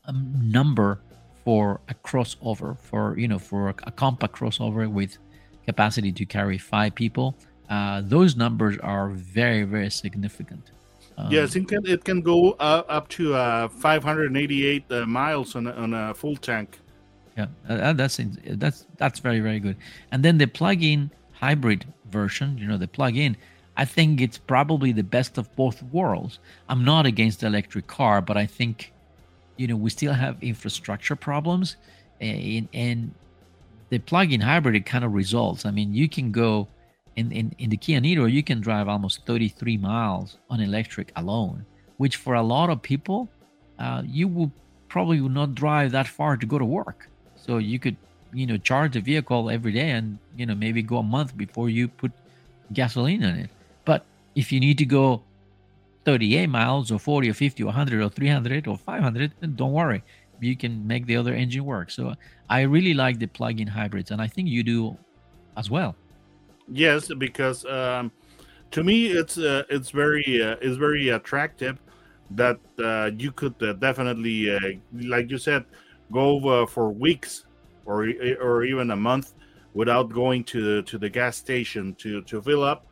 um, 0.05 0.33
number 0.41 0.99
for 1.47 1.79
a 1.87 1.93
crossover 1.93 2.77
for 2.77 3.17
you 3.17 3.27
know 3.27 3.39
for 3.39 3.69
a, 3.69 3.75
a 3.83 3.91
compact 3.91 4.35
crossover 4.35 4.89
with 4.91 5.17
capacity 5.65 6.11
to 6.11 6.25
carry 6.25 6.57
five 6.57 6.95
people. 6.95 7.35
Uh, 7.69 8.01
those 8.03 8.35
numbers 8.35 8.77
are 8.79 9.09
very 9.09 9.63
very 9.63 9.89
significant. 9.89 10.71
Um, 11.17 11.31
yes 11.31 11.55
it 11.55 11.67
can 11.67 11.85
it 11.85 12.03
can 12.03 12.21
go 12.21 12.51
uh, 12.59 12.83
up 12.89 13.07
to 13.09 13.33
uh, 13.33 13.67
588 13.69 14.91
uh, 14.91 15.05
miles 15.05 15.55
on 15.55 15.67
on 15.67 15.93
a 15.93 16.13
full 16.13 16.35
tank 16.35 16.79
Yeah, 17.37 17.47
uh, 17.69 17.93
that's 17.93 18.19
in- 18.19 18.37
that's 18.57 18.87
that's 18.97 19.19
very 19.19 19.39
very 19.39 19.59
good. 19.59 19.77
And 20.11 20.23
then 20.23 20.37
the 20.39 20.47
plug-in 20.47 21.11
hybrid 21.33 21.85
version, 22.09 22.57
you 22.57 22.67
know, 22.67 22.77
the 22.77 22.87
plug-in, 22.87 23.37
I 23.77 23.85
think 23.85 24.21
it's 24.21 24.39
probably 24.39 24.91
the 24.91 25.03
best 25.03 25.37
of 25.37 25.55
both 25.55 25.83
worlds. 25.83 26.39
I'm 26.67 26.83
not 26.83 27.05
against 27.05 27.41
the 27.41 27.47
electric 27.47 27.85
car, 27.85 28.21
but 28.21 28.37
I 28.37 28.47
think, 28.47 28.91
you 29.57 29.67
know, 29.67 29.75
we 29.75 29.91
still 29.91 30.13
have 30.13 30.41
infrastructure 30.41 31.15
problems, 31.15 31.77
and 32.19 32.67
and 32.73 33.13
the 33.89 33.99
plug-in 33.99 34.41
hybrid 34.41 34.75
it 34.75 34.85
kind 34.87 35.05
of 35.05 35.13
results. 35.13 35.65
I 35.65 35.71
mean, 35.71 35.93
you 35.93 36.09
can 36.09 36.31
go 36.31 36.67
in 37.15 37.31
in 37.31 37.55
in 37.59 37.69
the 37.69 37.77
Kia 37.77 37.99
Niro, 37.99 38.31
you 38.31 38.41
can 38.41 38.61
drive 38.61 38.87
almost 38.87 39.25
33 39.27 39.77
miles 39.77 40.37
on 40.49 40.59
electric 40.59 41.11
alone, 41.15 41.65
which 41.97 42.15
for 42.15 42.33
a 42.33 42.41
lot 42.41 42.71
of 42.71 42.81
people, 42.81 43.29
uh, 43.77 44.01
you 44.05 44.27
will 44.27 44.51
probably 44.89 45.21
will 45.21 45.29
not 45.29 45.53
drive 45.53 45.91
that 45.91 46.07
far 46.07 46.35
to 46.37 46.45
go 46.47 46.57
to 46.57 46.65
work. 46.65 47.09
So 47.37 47.57
you 47.57 47.79
could, 47.79 47.95
you 48.33 48.45
know, 48.45 48.57
charge 48.57 48.93
the 48.93 49.01
vehicle 49.01 49.49
every 49.49 49.71
day 49.71 49.91
and, 49.91 50.17
you 50.35 50.45
know, 50.45 50.55
maybe 50.55 50.81
go 50.81 50.97
a 50.97 51.03
month 51.03 51.37
before 51.37 51.69
you 51.69 51.87
put 51.87 52.11
gasoline 52.73 53.23
in 53.23 53.35
it. 53.35 53.49
But 53.85 54.05
if 54.35 54.51
you 54.51 54.59
need 54.59 54.77
to 54.79 54.85
go 54.85 55.21
38 56.05 56.47
miles 56.47 56.91
or 56.91 56.99
40 56.99 57.29
or 57.29 57.33
50 57.33 57.63
or 57.63 57.65
100 57.67 58.01
or 58.01 58.09
300 58.09 58.67
or 58.67 58.77
500, 58.77 59.33
then 59.39 59.55
don't 59.55 59.73
worry. 59.73 60.03
You 60.39 60.55
can 60.55 60.85
make 60.85 61.05
the 61.05 61.17
other 61.17 61.33
engine 61.33 61.65
work. 61.65 61.89
So 61.89 62.13
I 62.49 62.61
really 62.61 62.93
like 62.93 63.19
the 63.19 63.25
plug-in 63.25 63.67
hybrids, 63.67 64.11
and 64.11 64.21
I 64.21 64.27
think 64.27 64.47
you 64.47 64.63
do 64.63 64.97
as 65.57 65.69
well. 65.69 65.95
Yes, 66.71 67.11
because 67.17 67.65
um, 67.65 68.11
to 68.71 68.83
me 68.83 69.07
it's 69.07 69.37
uh, 69.37 69.63
it's 69.69 69.89
very 69.89 70.41
uh, 70.41 70.55
it's 70.61 70.77
very 70.77 71.09
attractive 71.09 71.79
that 72.31 72.59
uh, 72.79 73.11
you 73.17 73.31
could 73.31 73.55
uh, 73.63 73.73
definitely, 73.73 74.53
uh, 74.53 74.59
like 74.93 75.31
you 75.31 75.37
said, 75.37 75.65
go 76.11 76.47
uh, 76.47 76.65
for 76.65 76.91
weeks 76.91 77.45
or 77.85 78.09
or 78.41 78.63
even 78.63 78.91
a 78.91 78.95
month 78.95 79.33
without 79.73 80.09
going 80.09 80.43
to 80.43 80.81
to 80.83 80.97
the 80.97 81.09
gas 81.09 81.37
station 81.37 81.93
to 81.95 82.21
to 82.23 82.41
fill 82.41 82.63
up, 82.63 82.85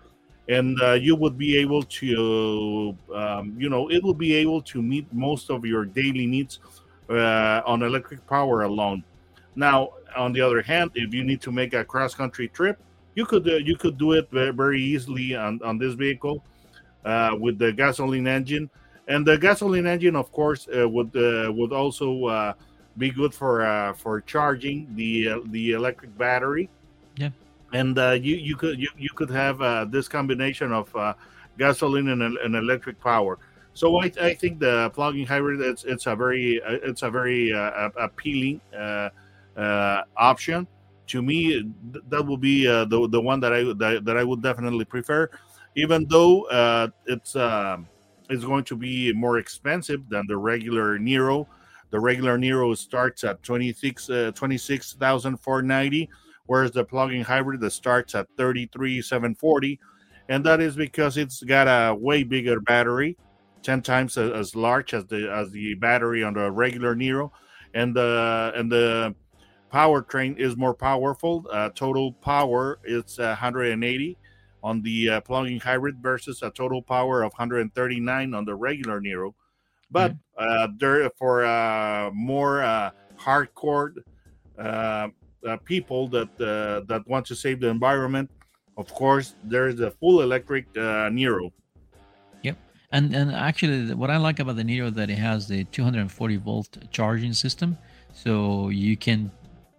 and 0.50 0.80
uh, 0.82 0.94
you 0.94 1.16
would 1.16 1.38
be 1.38 1.58
able 1.58 1.84
to, 1.84 2.96
um, 3.14 3.56
you 3.58 3.70
know, 3.70 3.90
it 3.90 4.04
will 4.04 4.14
be 4.14 4.34
able 4.34 4.62
to 4.62 4.82
meet 4.82 5.12
most 5.14 5.50
of 5.50 5.66
your 5.66 5.86
daily 5.86 6.26
needs 6.26 6.60
uh, 7.10 7.62
on 7.66 7.82
electric 7.84 8.26
power 8.28 8.64
alone. 8.64 9.04
Now, 9.56 9.90
on 10.16 10.34
the 10.34 10.42
other 10.42 10.62
hand, 10.62 10.92
if 10.96 11.14
you 11.14 11.24
need 11.24 11.42
to 11.42 11.52
make 11.52 11.74
a 11.74 11.84
cross 11.84 12.14
country 12.14 12.48
trip, 12.50 12.80
you 13.16 13.26
could 13.26 13.46
you 13.46 13.76
could 13.78 13.98
do 13.98 14.14
it 14.14 14.30
very 14.32 14.82
easily 14.82 15.36
on 15.36 15.60
on 15.64 15.78
this 15.78 15.94
vehicle 15.94 16.44
with 17.40 17.58
the 17.60 17.72
gasoline 17.72 18.28
engine 18.28 18.70
and 19.08 19.26
the 19.26 19.38
gasoline 19.38 19.86
engine, 19.86 20.16
of 20.16 20.32
course, 20.32 20.68
uh, 20.68 20.88
would 20.88 21.16
uh, 21.16 21.52
would 21.52 21.72
also 21.72 22.26
uh, 22.26 22.54
be 22.98 23.10
good 23.10 23.34
for 23.34 23.66
uh, 23.66 23.94
for 23.94 24.22
charging 24.22 24.88
the 24.96 25.30
uh, 25.30 25.40
the 25.48 25.72
electric 25.72 26.18
battery. 26.18 26.70
Yeah, 27.18 27.30
and 27.74 27.98
uh, 27.98 28.12
you 28.12 28.36
you 28.36 28.56
could 28.56 28.80
you, 28.80 28.90
you 28.98 29.10
could 29.16 29.30
have 29.30 29.92
this 29.92 30.08
combination 30.08 30.72
of 30.72 30.94
gasoline 31.58 32.10
and, 32.10 32.22
and 32.22 32.56
electric 32.56 33.00
power. 33.00 33.40
So 33.74 33.98
I, 34.02 34.12
I 34.22 34.34
think 34.34 34.60
the 34.60 34.90
plug-in 34.94 35.26
hybrid 35.26 35.60
it's 35.62 35.84
it's 35.84 36.08
a 36.08 36.16
very 36.16 36.62
it's 36.64 37.04
a 37.04 37.10
very 37.10 37.52
appealing 37.52 38.62
option 40.18 40.68
to 41.08 41.22
me. 41.22 41.72
That 42.10 42.26
would 42.26 42.42
be 42.42 42.66
the 42.66 43.08
the 43.10 43.22
one 43.22 43.40
that 43.42 43.54
I 43.54 43.64
that, 43.64 44.06
that 44.06 44.18
I 44.18 44.24
would 44.24 44.42
definitely 44.42 44.86
prefer, 44.86 45.30
even 45.76 46.06
though 46.08 46.92
it's. 47.06 47.36
Um, 47.36 47.88
is 48.30 48.44
going 48.44 48.64
to 48.66 48.76
be 48.76 49.14
more 49.14 49.38
expensive 49.38 50.08
than 50.10 50.26
the 50.28 50.38
regular 50.38 50.98
Niro. 50.98 51.46
The 51.92 52.00
regular 52.00 52.38
Niro 52.38 52.76
starts 52.78 53.24
at 53.24 53.42
26 53.44 54.10
uh, 54.10 54.32
26,490 54.36 56.10
whereas 56.48 56.72
the 56.72 56.84
plug-in 56.84 57.22
hybrid 57.22 57.60
that 57.60 57.72
starts 57.72 58.14
at 58.14 58.28
33,740 58.38 59.80
and 60.30 60.44
that 60.46 60.62
is 60.62 60.76
because 60.76 61.18
it's 61.18 61.42
got 61.44 61.68
a 61.68 61.94
way 61.96 62.24
bigger 62.24 62.60
battery 62.60 63.18
10 63.64 63.82
times 63.82 64.18
as, 64.18 64.56
large 64.56 64.94
as 64.94 65.06
the 65.08 65.30
as 65.32 65.52
the 65.52 65.74
battery 65.76 66.24
on 66.24 66.34
the 66.34 66.52
regular 66.52 66.96
Niro. 66.96 67.32
and 67.74 67.96
the 67.96 68.52
and 68.56 68.72
the 68.72 69.16
powertrain 69.74 70.38
is 70.38 70.56
more 70.56 70.74
powerful 70.74 71.46
uh, 71.52 71.70
total 71.76 72.14
power 72.14 72.80
is 72.86 73.18
180 73.18 74.18
on 74.64 74.82
the 74.82 75.10
uh, 75.10 75.22
plug-in 75.22 75.60
hybrid 75.60 75.98
versus 76.02 76.42
a 76.42 76.50
total 76.50 76.82
power 76.82 77.22
of 77.22 77.32
139 77.34 78.34
on 78.34 78.46
the 78.46 78.56
regular 78.56 79.00
Niro. 79.00 79.34
But 79.92 80.12
mm-hmm. 80.12 80.20
Uh, 80.38 80.68
there 80.78 81.10
for 81.18 81.46
uh, 81.46 82.12
more 82.14 82.62
uh, 82.62 82.92
hardcore 83.18 83.94
uh, 84.58 85.08
uh, 85.48 85.58
people 85.66 86.08
that 86.08 86.30
uh, 86.42 86.82
that 86.88 87.08
want 87.08 87.26
to 87.28 87.36
save 87.36 87.60
the 87.60 87.68
environment, 87.68 88.30
of 88.78 88.92
course, 88.94 89.36
there's 89.44 89.80
a 89.80 89.92
full 89.92 90.22
electric 90.22 90.66
uh, 90.76 91.10
Niro. 91.10 91.52
Yep, 92.44 92.58
and 92.92 93.16
and 93.16 93.32
actually, 93.32 93.94
what 93.94 94.10
I 94.10 94.18
like 94.18 94.40
about 94.40 94.56
the 94.56 94.64
Niro 94.64 94.94
that 94.94 95.10
it 95.10 95.18
has 95.18 95.48
the 95.48 95.64
240 95.66 96.38
volt 96.38 96.78
charging 96.92 97.34
system, 97.34 97.78
so 98.14 98.70
you 98.70 98.98
can 98.98 99.32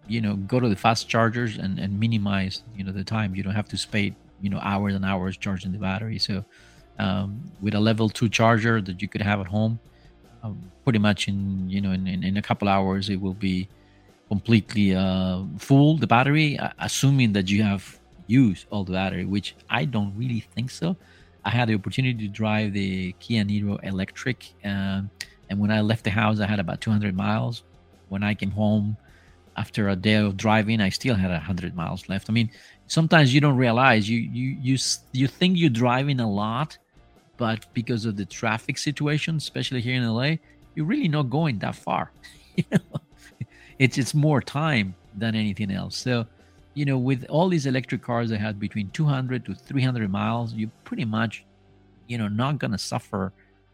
you 0.07 0.21
know 0.21 0.35
go 0.35 0.59
to 0.59 0.69
the 0.69 0.75
fast 0.75 1.09
chargers 1.09 1.57
and, 1.57 1.79
and 1.79 1.99
minimize 1.99 2.63
you 2.75 2.83
know 2.83 2.93
the 2.93 3.03
time 3.03 3.35
you 3.35 3.43
don't 3.43 3.55
have 3.55 3.67
to 3.67 3.77
spend 3.77 4.15
you 4.41 4.49
know 4.49 4.59
hours 4.59 4.95
and 4.95 5.03
hours 5.03 5.37
charging 5.37 5.71
the 5.71 5.77
battery. 5.77 6.17
So 6.17 6.45
um, 6.99 7.51
with 7.61 7.75
a 7.75 7.79
level 7.79 8.09
two 8.09 8.29
charger 8.29 8.81
that 8.81 9.01
you 9.01 9.07
could 9.07 9.21
have 9.21 9.39
at 9.39 9.47
home, 9.47 9.79
um, 10.43 10.71
pretty 10.83 10.99
much 10.99 11.27
in 11.27 11.69
you 11.69 11.81
know 11.81 11.91
in, 11.91 12.07
in, 12.07 12.23
in, 12.23 12.37
a 12.37 12.41
couple 12.41 12.67
hours 12.67 13.09
it 13.09 13.19
will 13.19 13.33
be 13.33 13.67
completely 14.27 14.95
uh, 14.95 15.43
full 15.57 15.97
the 15.97 16.07
battery, 16.07 16.59
assuming 16.79 17.33
that 17.33 17.49
you 17.49 17.63
have 17.63 17.99
used 18.27 18.67
all 18.69 18.83
the 18.83 18.91
battery, 18.91 19.25
which 19.25 19.55
I 19.69 19.85
don't 19.85 20.13
really 20.17 20.41
think 20.53 20.69
so. 20.69 20.97
I 21.45 21.49
had 21.49 21.69
the 21.69 21.75
opportunity 21.75 22.27
to 22.27 22.27
drive 22.27 22.73
the 22.73 23.13
Kia 23.19 23.43
Niro 23.43 23.81
electric, 23.83 24.53
um, 24.65 25.09
and 25.49 25.59
when 25.59 25.71
I 25.71 25.79
left 25.81 26.03
the 26.03 26.11
house, 26.11 26.41
I 26.41 26.47
had 26.47 26.59
about 26.59 26.81
200 26.81 27.15
miles. 27.15 27.63
When 28.09 28.23
I 28.23 28.33
came 28.33 28.51
home 28.51 28.97
after 29.55 29.89
a 29.89 29.95
day 29.95 30.15
of 30.15 30.35
driving, 30.35 30.81
I 30.81 30.89
still 30.89 31.15
had 31.15 31.31
100 31.31 31.75
miles 31.75 32.09
left. 32.09 32.29
I 32.29 32.33
mean, 32.33 32.49
sometimes 32.87 33.33
you 33.33 33.39
don't 33.39 33.57
realize 33.57 34.09
you 34.09 34.19
you 34.19 34.57
you 34.61 34.77
you 35.13 35.27
think 35.27 35.57
you're 35.57 35.69
driving 35.69 36.19
a 36.19 36.29
lot 36.29 36.77
but 37.37 37.65
because 37.73 38.05
of 38.05 38.15
the 38.17 38.25
traffic 38.25 38.77
situation 38.77 39.37
especially 39.37 39.81
here 39.81 39.95
in 39.95 40.07
la 40.07 40.35
you're 40.75 40.85
really 40.85 41.07
not 41.07 41.29
going 41.29 41.57
that 41.59 41.75
far 41.75 42.11
it's 43.79 43.97
it's 43.97 44.13
more 44.13 44.41
time 44.41 44.95
than 45.15 45.35
anything 45.35 45.71
else. 45.71 45.95
So 45.97 46.25
you 46.73 46.85
know 46.85 46.97
with 46.97 47.25
all 47.29 47.49
these 47.49 47.65
electric 47.65 48.01
cars 48.01 48.29
that 48.29 48.39
have 48.39 48.59
between 48.59 48.89
200 48.91 49.45
to 49.45 49.55
300 49.55 50.11
miles 50.11 50.53
you're 50.53 50.69
pretty 50.83 51.05
much 51.05 51.43
you 52.07 52.17
know 52.17 52.27
not 52.27 52.59
gonna 52.59 52.77
suffer 52.77 53.33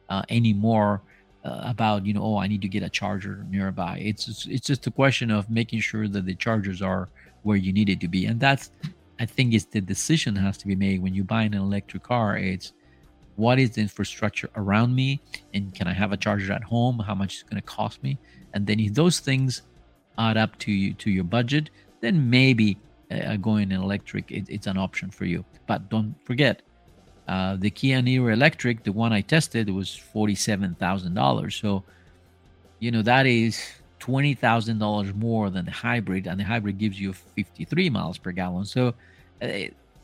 uh, 0.09 0.21
anymore 0.29 1.01
uh, 1.43 1.61
about 1.65 2.05
you 2.05 2.13
know 2.13 2.23
oh 2.23 2.37
i 2.37 2.47
need 2.47 2.61
to 2.61 2.69
get 2.69 2.83
a 2.83 2.89
charger 2.89 3.45
nearby. 3.49 3.97
It's 4.01 4.47
it's 4.47 4.65
just 4.65 4.87
a 4.87 4.91
question 4.91 5.31
of 5.31 5.49
making 5.49 5.81
sure 5.81 6.07
that 6.07 6.25
the 6.25 6.35
chargers 6.35 6.81
are 6.81 7.09
where 7.43 7.57
you 7.57 7.73
need 7.73 7.89
it 7.89 7.99
to 7.99 8.07
be. 8.07 8.25
And 8.25 8.39
that's 8.39 8.71
I 9.19 9.25
think 9.25 9.53
it's 9.53 9.65
the 9.65 9.81
decision 9.81 10.35
has 10.37 10.57
to 10.59 10.67
be 10.67 10.75
made 10.75 11.01
when 11.01 11.13
you 11.13 11.23
buy 11.23 11.43
an 11.43 11.53
electric 11.53 12.03
car. 12.03 12.37
It's 12.37 12.73
what 13.35 13.59
is 13.59 13.71
the 13.71 13.81
infrastructure 13.81 14.49
around 14.55 14.93
me, 14.95 15.21
and 15.53 15.73
can 15.73 15.87
I 15.87 15.93
have 15.93 16.11
a 16.11 16.17
charger 16.17 16.53
at 16.53 16.63
home? 16.63 16.99
How 16.99 17.15
much 17.15 17.35
is 17.37 17.43
going 17.43 17.61
to 17.61 17.67
cost 17.67 18.03
me? 18.03 18.17
And 18.53 18.67
then 18.67 18.79
if 18.79 18.93
those 18.93 19.19
things 19.19 19.63
add 20.17 20.37
up 20.37 20.57
to 20.59 20.71
you 20.71 20.93
to 20.93 21.09
your 21.09 21.23
budget, 21.23 21.69
then 22.01 22.29
maybe 22.29 22.77
uh, 23.09 23.35
going 23.37 23.71
electric 23.71 24.31
it, 24.31 24.45
it's 24.49 24.67
an 24.67 24.77
option 24.77 25.09
for 25.09 25.25
you. 25.25 25.43
But 25.65 25.89
don't 25.89 26.15
forget, 26.25 26.61
uh, 27.27 27.55
the 27.55 27.69
Kia 27.69 28.01
Niro 28.01 28.31
Electric, 28.31 28.83
the 28.83 28.91
one 28.91 29.13
I 29.13 29.21
tested, 29.21 29.69
was 29.69 29.95
forty-seven 29.95 30.75
thousand 30.75 31.13
dollars. 31.15 31.55
So, 31.55 31.83
you 32.79 32.91
know 32.91 33.01
that 33.01 33.25
is 33.25 33.59
twenty 33.99 34.35
thousand 34.35 34.79
dollars 34.79 35.13
more 35.13 35.49
than 35.49 35.65
the 35.65 35.71
hybrid, 35.71 36.27
and 36.27 36.39
the 36.39 36.43
hybrid 36.43 36.77
gives 36.77 36.99
you 36.99 37.13
fifty-three 37.13 37.89
miles 37.89 38.17
per 38.17 38.31
gallon. 38.31 38.65
So 38.65 38.93
uh, 39.41 39.47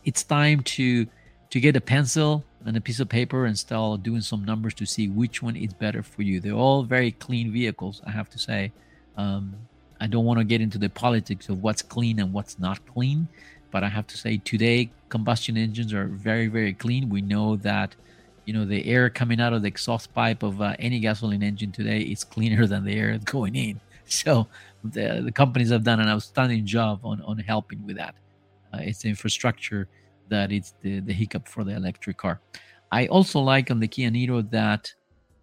it's 0.06 0.24
time 0.24 0.62
to 0.62 1.06
to 1.50 1.60
get 1.60 1.76
a 1.76 1.82
pencil 1.82 2.44
and 2.66 2.76
a 2.76 2.82
piece 2.82 3.00
of 3.00 3.10
paper 3.10 3.46
and 3.46 3.58
start 3.58 4.04
doing 4.04 4.22
some 4.22 4.44
numbers 4.44 4.74
to 4.76 4.86
see 4.86 5.08
which 5.08 5.42
one 5.42 5.56
is 5.56 5.74
better 5.74 6.04
for 6.04 6.24
you. 6.24 6.40
They're 6.40 6.54
all 6.54 6.84
very 6.84 7.12
clean 7.12 7.52
vehicles, 7.52 8.02
I 8.06 8.12
have 8.12 8.30
to 8.32 8.40
say. 8.40 8.72
Um, 9.18 9.56
I 10.02 10.08
don't 10.08 10.26
want 10.26 10.40
to 10.40 10.46
get 10.46 10.62
into 10.62 10.78
the 10.78 10.90
politics 10.90 11.50
of 11.50 11.62
what's 11.62 11.82
clean 11.82 12.20
and 12.20 12.34
what's 12.34 12.60
not 12.60 12.86
clean, 12.88 13.28
but 13.72 13.84
I 13.84 13.90
have 13.90 14.08
to 14.08 14.18
say 14.18 14.38
today 14.38 14.90
combustion 15.10 15.58
engines 15.58 15.94
are 15.94 16.06
very 16.06 16.48
very 16.48 16.74
clean. 16.74 17.10
We 17.10 17.22
know 17.22 17.56
that 17.58 17.96
you 18.46 18.54
know 18.54 18.66
the 18.66 18.86
air 18.86 19.10
coming 19.10 19.42
out 19.42 19.54
of 19.54 19.62
the 19.62 19.68
exhaust 19.68 20.14
pipe 20.14 20.44
of 20.44 20.62
uh, 20.62 20.76
any 20.80 21.00
gasoline 21.00 21.44
engine 21.44 21.72
today 21.72 22.00
is 22.02 22.24
cleaner 22.24 22.66
than 22.66 22.86
the 22.86 22.94
air 22.94 23.18
going 23.18 23.56
in. 23.56 23.80
So 24.12 24.48
the, 24.84 25.22
the 25.24 25.32
companies 25.32 25.70
have 25.70 25.84
done 25.84 26.00
an 26.00 26.08
outstanding 26.08 26.66
job 26.66 27.02
on, 27.04 27.22
on 27.22 27.38
helping 27.38 27.86
with 27.86 27.98
that. 27.98 28.16
Uh, 28.74 28.80
it's 28.82 29.06
infrastructure 29.06 29.88
that 30.30 30.52
it's 30.52 30.74
the, 30.82 31.00
the 31.00 31.14
hiccup 31.14 31.48
for 31.48 31.64
the 31.64 31.76
electric 31.76 32.18
car. 32.18 32.42
I 32.92 33.08
also 33.08 33.40
like 33.40 33.70
on 33.70 33.80
the 33.80 33.88
Kia 33.88 34.10
Niro 34.10 34.50
that 34.52 34.92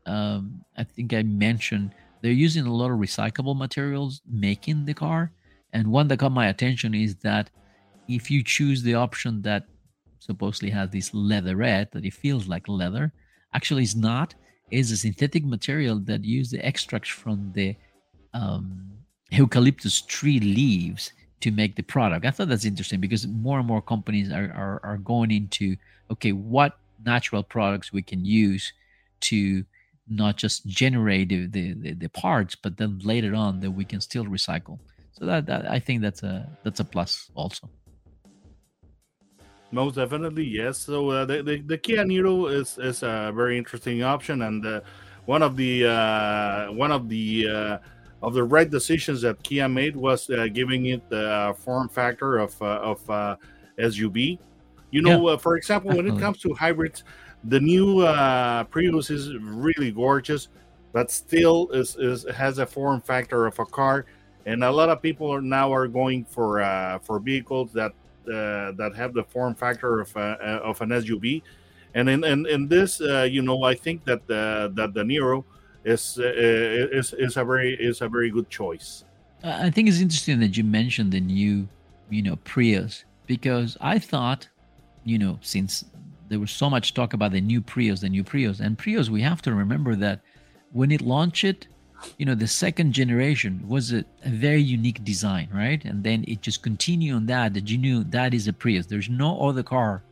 um, 0.07 0.65
I 0.77 0.85
think 0.85 1.13
I 1.13 1.23
mentioned 1.23 1.95
they're 2.23 2.33
using 2.33 2.67
a 2.67 2.73
lot 2.73 2.91
of 2.91 2.99
recyclable 2.99 3.57
materials 3.57 4.23
making 4.29 4.85
the 4.85 4.95
car. 4.95 5.33
And 5.73 5.89
one 5.89 6.09
that 6.09 6.19
caught 6.19 6.33
my 6.33 6.49
attention 6.49 6.95
is 6.95 7.17
that 7.17 7.51
if 8.09 8.31
you 8.31 8.43
choose 8.43 8.83
the 8.83 8.95
option 8.95 9.43
that 9.43 9.65
supposedly 10.19 10.71
has 10.71 10.91
this 10.91 11.13
leatherette 11.13 11.93
that 11.93 12.05
it 12.05 12.15
feels 12.15 12.49
like 12.49 12.69
leather, 12.69 13.13
actually 13.53 13.83
it's 13.83 13.95
not. 13.95 14.35
It's 14.71 14.91
a 14.91 14.97
synthetic 14.97 15.45
material 15.45 15.99
that 16.01 16.25
use 16.25 16.51
the 16.51 16.65
extracts 16.65 17.11
from 17.11 17.53
the 17.55 17.77
um, 18.35 18.91
eucalyptus 19.31 20.01
tree 20.03 20.41
leaves 20.41 21.13
to 21.41 21.51
make 21.51 21.77
the 21.77 21.83
product. 21.83 22.25
I 22.25 22.31
thought 22.31 22.49
that's 22.49 22.65
interesting 22.65 23.01
because 23.01 23.27
more 23.27 23.59
and 23.59 23.67
more 23.67 23.83
companies 23.83 24.33
are, 24.33 24.53
are, 24.55 24.81
are 24.83 24.99
going 24.99 25.31
into 25.31 25.77
okay, 26.11 26.33
what 26.33 26.79
natural 27.05 27.43
products 27.43 27.93
we 27.93 28.03
can 28.03 28.25
use 28.25 28.73
to 29.21 29.65
not 30.09 30.37
just 30.37 30.67
generate 30.67 31.29
the, 31.29 31.47
the, 31.47 31.93
the, 31.93 32.09
parts, 32.09 32.55
but 32.55 32.77
then 32.77 33.01
later 33.03 33.35
on 33.35 33.61
that 33.61 33.71
we 33.71 33.85
can 33.85 34.01
still 34.01 34.25
recycle. 34.25 34.79
So 35.13 35.27
that, 35.27 35.47
that 35.47 35.69
I 35.71 35.79
think 35.79 36.03
that's 36.03 36.23
a 36.23 36.49
that's 36.63 36.81
a 36.81 36.85
plus 36.85 37.31
also. 37.35 37.69
Most 39.73 39.97
definitely, 39.97 40.45
yes. 40.45 40.79
So 40.79 41.11
uh, 41.11 41.25
the, 41.25 41.43
the 41.43 41.61
the 41.63 41.79
Kia 41.79 42.05
Niro 42.05 42.53
is 42.53 42.79
is 42.79 43.03
a 43.03 43.33
very 43.35 43.59
interesting 43.59 44.03
option, 44.03 44.43
and 44.43 44.65
uh, 44.65 44.81
one 45.25 45.43
of 45.43 45.57
the 45.57 45.87
uh, 45.87 46.73
one 46.73 46.93
of 46.93 47.09
the 47.09 47.49
uh, 47.49 47.79
of 48.23 48.35
the 48.35 48.45
right 48.45 48.69
decisions 48.69 49.23
that 49.23 49.43
Kia 49.43 49.69
made 49.69 49.97
was 49.97 50.29
uh, 50.31 50.49
giving 50.53 50.87
it 50.87 51.09
the 51.11 51.55
form 51.59 51.89
factor 51.89 52.39
of 52.39 52.61
uh, 52.63 52.81
of 52.83 53.07
SUV. 53.79 54.39
You 54.91 55.03
know, 55.03 55.31
yeah. 55.31 55.37
for 55.37 55.57
example, 55.57 55.95
when 55.97 56.07
it 56.07 56.19
comes 56.19 56.39
to 56.39 56.55
hybrids, 56.55 57.05
the 57.45 57.61
new 57.61 58.03
Prius 58.71 59.11
is 59.11 59.35
really 59.37 59.91
gorgeous, 59.91 60.49
but 60.93 61.11
still 61.11 61.69
is, 61.71 61.97
is 61.97 62.25
has 62.35 62.59
a 62.59 62.67
form 62.67 63.01
factor 63.01 63.47
of 63.47 63.59
a 63.59 63.67
car, 63.67 64.07
and 64.47 64.65
a 64.65 64.71
lot 64.71 64.89
of 64.89 65.03
people 65.03 65.33
are 65.33 65.43
now 65.43 65.73
are 65.73 65.89
going 65.89 66.25
for 66.25 66.61
for 67.05 67.19
vehicles 67.19 67.73
that 67.73 67.93
uh, 68.27 68.73
that 68.73 68.93
have 68.97 69.15
the 69.15 69.23
form 69.23 69.55
factor 69.55 70.01
of, 70.01 70.17
uh, 70.17 70.37
uh 70.41 70.61
of 70.65 70.81
an 70.81 70.89
SUV. 70.89 71.43
And 71.95 72.09
in, 72.11 72.25
in, 72.25 72.45
in 72.47 72.67
this, 72.67 73.01
uh, 73.01 73.23
you 73.23 73.41
know, 73.41 73.63
I 73.63 73.75
think 73.75 74.05
that 74.05 74.27
the, 74.27 74.73
that 74.75 74.95
the 74.95 75.05
Niro 75.05 75.45
is, 75.87 76.19
is 76.19 77.15
is 77.15 77.37
a 77.37 77.45
very 77.45 77.75
is 77.75 78.01
a 78.01 78.09
very 78.09 78.31
good 78.31 78.51
choice. 78.51 79.05
Uh, 79.45 79.59
I 79.63 79.71
think 79.71 79.89
it's 79.89 80.01
interesting 80.01 80.41
that 80.41 80.57
you 80.57 80.65
mentioned 80.65 81.13
the 81.13 81.21
new, 81.21 81.69
you 82.11 82.23
know, 82.23 82.37
Prius 82.37 83.05
because 83.27 83.77
I 83.81 83.99
thought, 83.99 84.49
you 85.05 85.19
know, 85.19 85.39
since 85.43 85.85
there 86.29 86.41
was 86.41 86.51
so 86.51 86.69
much 86.69 86.95
talk 86.95 87.13
about 87.13 87.33
the 87.33 87.41
new 87.41 87.61
Prius, 87.61 88.01
the 88.01 88.09
new 88.09 88.25
Prius, 88.25 88.61
and 88.61 88.77
Prius, 88.77 89.09
we 89.11 89.23
have 89.23 89.43
to 89.43 89.55
remember 89.55 89.95
that 89.97 90.21
when 90.73 90.91
it 90.91 91.01
launched, 91.01 91.45
it, 91.45 91.69
you 92.19 92.27
know 92.27 92.35
the 92.35 92.47
second 92.47 92.93
generation 92.93 93.63
was 93.67 93.93
a, 93.93 94.05
a, 94.25 94.29
very 94.29 94.61
unique 94.61 95.03
design 95.03 95.49
right 95.51 95.83
and 95.87 96.05
then 96.05 96.25
it 96.29 96.43
just 96.43 96.63
continued 96.63 97.17
on 97.17 97.25
that 97.25 97.55
that 97.55 97.71
you 97.71 97.79
knew 97.79 98.05
that 98.05 98.35
is 98.35 98.47
a 98.47 98.53
prius 98.53 98.85
there's 98.85 99.09
no 99.09 99.41
other 99.41 99.63
car 99.63 100.03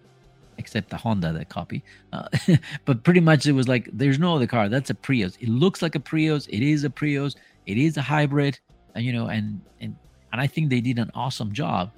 except 0.58 0.90
the 0.90 0.96
honda 0.96 1.32
that 1.32 1.48
copy. 1.48 1.82
Uh, 2.12 2.28
but 2.84 3.02
pretty 3.02 3.20
much 3.20 3.46
it 3.46 3.52
was 3.52 3.68
like 3.68 3.88
there's 3.92 4.18
no 4.18 4.36
other 4.36 4.46
car. 4.46 4.68
That's 4.68 4.90
a 4.90 4.94
prius. 4.94 5.36
It 5.40 5.48
looks 5.48 5.82
like 5.82 5.94
a 5.94 6.00
prius. 6.00 6.46
It 6.46 6.62
is 6.62 6.84
a 6.84 6.90
prius. 6.90 7.36
It 7.66 7.78
is 7.78 7.96
a 7.96 8.02
hybrid. 8.02 8.58
And 8.94 9.04
you 9.04 9.12
know 9.12 9.26
and 9.26 9.60
and 9.80 9.96
and 10.32 10.40
i 10.40 10.46
think 10.46 10.70
they 10.70 10.80
did 10.80 10.98
an 10.98 11.10
awesome 11.14 11.52
job. 11.52 11.90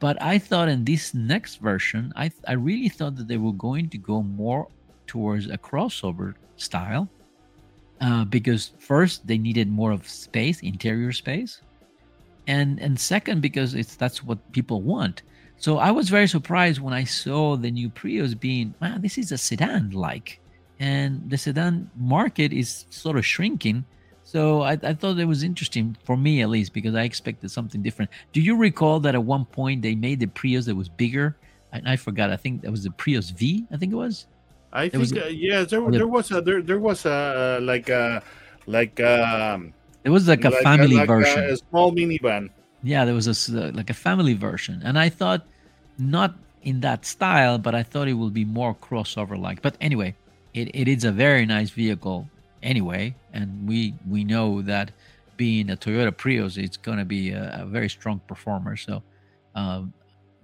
But 0.00 0.20
i 0.22 0.38
thought 0.38 0.68
in 0.68 0.84
this 0.84 1.12
next 1.12 1.56
version 1.56 2.12
i 2.16 2.30
i 2.46 2.52
really 2.52 2.88
thought 2.88 3.16
that 3.16 3.28
they 3.28 3.36
were 3.36 3.52
going 3.52 3.90
to 3.90 3.98
go 3.98 4.22
more 4.22 4.68
towards 5.06 5.46
a 5.50 5.58
crossover 5.58 6.34
style 6.56 7.08
uh, 8.00 8.24
because 8.24 8.72
first 8.78 9.26
they 9.26 9.38
needed 9.38 9.68
more 9.68 9.90
of 9.90 10.08
space, 10.08 10.60
interior 10.60 11.12
space, 11.12 11.60
and 12.46 12.78
and 12.80 12.98
second 12.98 13.40
because 13.42 13.74
it's 13.74 13.96
that's 13.96 14.22
what 14.22 14.38
people 14.52 14.82
want. 14.82 15.22
So 15.58 15.78
I 15.78 15.90
was 15.90 16.08
very 16.08 16.28
surprised 16.28 16.80
when 16.80 16.94
I 16.94 17.04
saw 17.04 17.56
the 17.56 17.70
new 17.70 17.88
Prius 17.88 18.34
being, 18.34 18.74
man, 18.80 19.02
this 19.02 19.18
is 19.18 19.32
a 19.32 19.38
sedan 19.38 19.90
like, 19.90 20.40
and 20.78 21.28
the 21.28 21.36
sedan 21.36 21.90
market 21.96 22.52
is 22.52 22.86
sort 22.90 23.16
of 23.16 23.26
shrinking. 23.26 23.84
So 24.22 24.62
I, 24.62 24.72
I 24.82 24.94
thought 24.94 25.18
it 25.18 25.24
was 25.24 25.42
interesting 25.42 25.96
for 26.04 26.16
me 26.16 26.42
at 26.42 26.48
least 26.48 26.72
because 26.72 26.94
I 26.94 27.02
expected 27.02 27.50
something 27.50 27.82
different. 27.82 28.10
Do 28.32 28.40
you 28.40 28.56
recall 28.56 29.00
that 29.00 29.14
at 29.14 29.24
one 29.24 29.46
point 29.46 29.82
they 29.82 29.94
made 29.94 30.20
the 30.20 30.26
Prius 30.26 30.66
that 30.66 30.76
was 30.76 30.88
bigger? 30.88 31.36
I, 31.72 31.82
I 31.92 31.96
forgot. 31.96 32.30
I 32.30 32.36
think 32.36 32.62
that 32.62 32.70
was 32.70 32.84
the 32.84 32.90
Prius 32.92 33.30
V. 33.30 33.66
I 33.72 33.76
think 33.76 33.92
it 33.92 33.96
was. 33.96 34.26
I 34.72 34.88
think 34.88 35.16
uh, 35.16 35.26
yeah, 35.26 35.64
there, 35.64 35.90
there 35.90 36.06
was 36.06 36.30
a 36.30 36.40
there, 36.42 36.62
there 36.62 36.78
was 36.78 37.06
a 37.06 37.58
like 37.62 37.88
a 37.88 38.22
like 38.66 39.00
um 39.00 39.72
it 40.04 40.10
was 40.10 40.28
like 40.28 40.44
a 40.44 40.50
like 40.50 40.62
family 40.62 40.96
a, 40.96 40.98
like 40.98 41.08
version, 41.08 41.44
a, 41.44 41.52
a, 41.52 41.56
small 41.56 41.92
minivan. 41.92 42.50
Yeah, 42.82 43.04
there 43.04 43.14
was 43.14 43.26
a 43.48 43.72
like 43.72 43.90
a 43.90 43.94
family 43.94 44.34
version, 44.34 44.82
and 44.84 44.98
I 44.98 45.08
thought 45.08 45.46
not 45.98 46.34
in 46.62 46.80
that 46.80 47.04
style, 47.04 47.58
but 47.58 47.74
I 47.74 47.82
thought 47.82 48.08
it 48.08 48.14
would 48.14 48.34
be 48.34 48.44
more 48.44 48.74
crossover 48.74 49.38
like. 49.38 49.62
But 49.62 49.76
anyway, 49.80 50.14
it, 50.54 50.70
it 50.74 50.88
is 50.88 51.04
a 51.04 51.12
very 51.12 51.46
nice 51.46 51.70
vehicle 51.70 52.28
anyway, 52.62 53.14
and 53.32 53.68
we 53.68 53.94
we 54.08 54.24
know 54.24 54.62
that 54.62 54.92
being 55.36 55.70
a 55.70 55.76
Toyota 55.76 56.16
Prius, 56.16 56.56
it's 56.56 56.76
going 56.76 56.98
to 56.98 57.04
be 57.04 57.30
a, 57.30 57.60
a, 57.62 57.64
very 57.64 57.88
strong 57.88 58.20
performer. 58.26 58.76
So 58.76 59.02
um, 59.54 59.92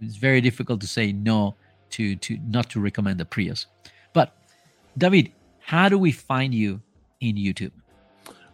it's 0.01 0.16
very 0.16 0.40
difficult 0.40 0.81
to 0.83 0.87
say 0.87 1.12
no 1.12 1.55
to 1.90 2.16
to 2.16 2.38
not 2.49 2.70
to 2.70 2.81
recommend 2.81 3.20
the 3.20 3.25
Prius. 3.25 3.66
But 4.12 4.37
David, 4.97 5.33
how 5.61 5.88
do 5.88 5.99
we 5.99 6.12
find 6.12 6.55
you 6.55 6.81
in 7.20 7.37
YouTube? 7.37 7.73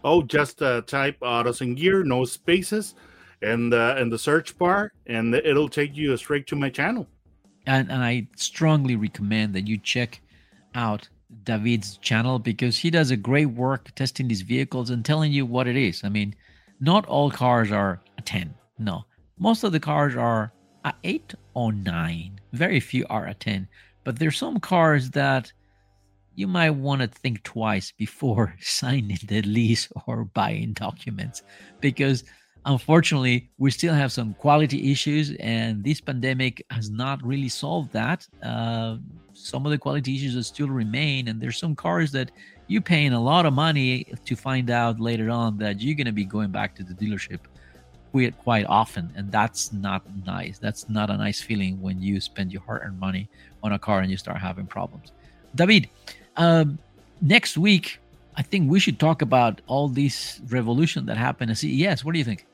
Oh, 0.03 0.23
just 0.23 0.63
uh, 0.63 0.81
type 0.83 1.19
Autos 1.21 1.61
and 1.61 1.77
Gear, 1.77 2.03
no 2.05 2.25
spaces, 2.25 2.95
and 3.43 3.73
uh, 3.73 3.97
in 3.99 4.11
the 4.11 4.19
search 4.19 4.57
bar, 4.59 4.93
and 5.07 5.35
it'll 5.35 5.69
take 5.69 5.97
you 5.97 6.17
straight 6.17 6.47
to 6.49 6.57
my 6.57 6.71
channel. 6.71 7.07
And, 7.67 7.91
and 7.91 8.03
I 8.03 8.29
strongly 8.37 8.97
recommend 8.97 9.55
that 9.55 9.67
you 9.67 9.79
check 9.79 10.21
out 10.75 11.09
David's 11.45 11.97
channel 11.99 12.39
because 12.39 12.77
he 12.77 12.91
does 12.91 13.11
a 13.11 13.17
great 13.17 13.47
work 13.47 13.95
testing 13.95 14.29
these 14.29 14.43
vehicles 14.43 14.91
and 14.91 15.05
telling 15.05 15.33
you 15.33 15.47
what 15.47 15.67
it 15.67 15.77
is. 15.77 16.03
I 16.05 16.09
mean, 16.09 16.35
not 16.81 17.07
all 17.07 17.31
cars 17.31 17.71
are 17.71 18.01
a 18.19 18.23
10. 18.23 18.55
No, 18.79 19.05
most 19.39 19.65
of 19.65 19.73
the 19.73 19.81
cars 19.81 20.17
are 20.17 20.53
a 20.85 20.93
8 21.05 21.35
or 21.55 21.73
9. 21.73 22.41
Very 22.53 22.81
few 22.81 23.07
are 23.11 23.27
a 23.27 23.35
10. 23.35 23.69
But 24.05 24.19
there's 24.19 24.39
some 24.39 24.59
cars 24.59 25.11
that 25.11 25.53
you 26.35 26.47
might 26.47 26.71
want 26.71 27.03
to 27.03 27.09
think 27.09 27.43
twice 27.43 27.93
before 27.93 28.55
signing 28.61 29.19
the 29.27 29.43
lease 29.43 29.89
or 30.07 30.25
buying 30.25 30.73
documents 30.73 31.43
because 31.81 32.25
unfortunately 32.67 33.49
we 33.59 33.71
still 33.71 33.95
have 33.95 34.13
some 34.13 34.35
quality 34.35 34.91
issues 34.91 35.33
and 35.41 35.83
this 35.83 36.01
pandemic 36.01 36.65
has 36.71 36.91
not 36.91 37.25
really 37.25 37.49
solved 37.49 37.93
that. 37.93 38.27
Uh, 38.43 38.97
some 39.33 39.65
of 39.65 39.73
the 39.73 39.79
quality 39.79 40.17
issues 40.17 40.47
still 40.47 40.69
remain 40.69 41.29
and 41.29 41.41
there's 41.41 41.59
some 41.59 41.75
cars 41.75 42.13
that 42.13 42.31
you're 42.67 42.83
paying 42.83 43.13
a 43.13 43.21
lot 43.21 43.47
of 43.47 43.53
money 43.53 44.07
to 44.25 44.37
find 44.37 44.71
out 44.71 45.01
later 45.01 45.31
on 45.31 45.59
that 45.59 45.81
you're 45.81 45.97
going 45.97 46.07
to 46.07 46.13
be 46.13 46.25
going 46.25 46.51
back 46.51 46.75
to 46.75 46.85
the 46.85 46.95
dealership 46.95 47.41
quite 48.13 48.37
quite 48.39 48.67
often 48.67 49.11
and 49.17 49.31
that's 49.33 49.73
not 49.73 50.03
nice. 50.27 50.59
That's 50.59 50.89
not 50.89 51.11
a 51.11 51.17
nice 51.17 51.41
feeling 51.41 51.81
when 51.81 52.03
you 52.03 52.21
spend 52.21 52.53
your 52.53 52.63
hard-earned 52.63 52.99
money 52.99 53.29
on 53.63 53.73
a 53.73 53.79
car 53.79 54.01
and 54.01 54.11
you 54.11 54.17
start 54.17 54.39
having 54.39 54.67
problems. 54.67 55.13
David 55.55 55.89
um, 56.37 56.79
next 57.21 57.59
week 57.59 57.99
i 58.37 58.43
think 58.43 58.71
we 58.71 58.81
should 58.81 58.99
talk 58.99 59.23
about 59.23 59.61
all 59.67 59.89
this 59.89 60.41
revolution 60.49 61.07
that 61.07 61.17
happened 61.17 61.51
at 61.51 61.59
ces 61.59 62.05
what 62.05 62.13
do 62.13 62.19
you 62.19 62.25
think 62.25 62.47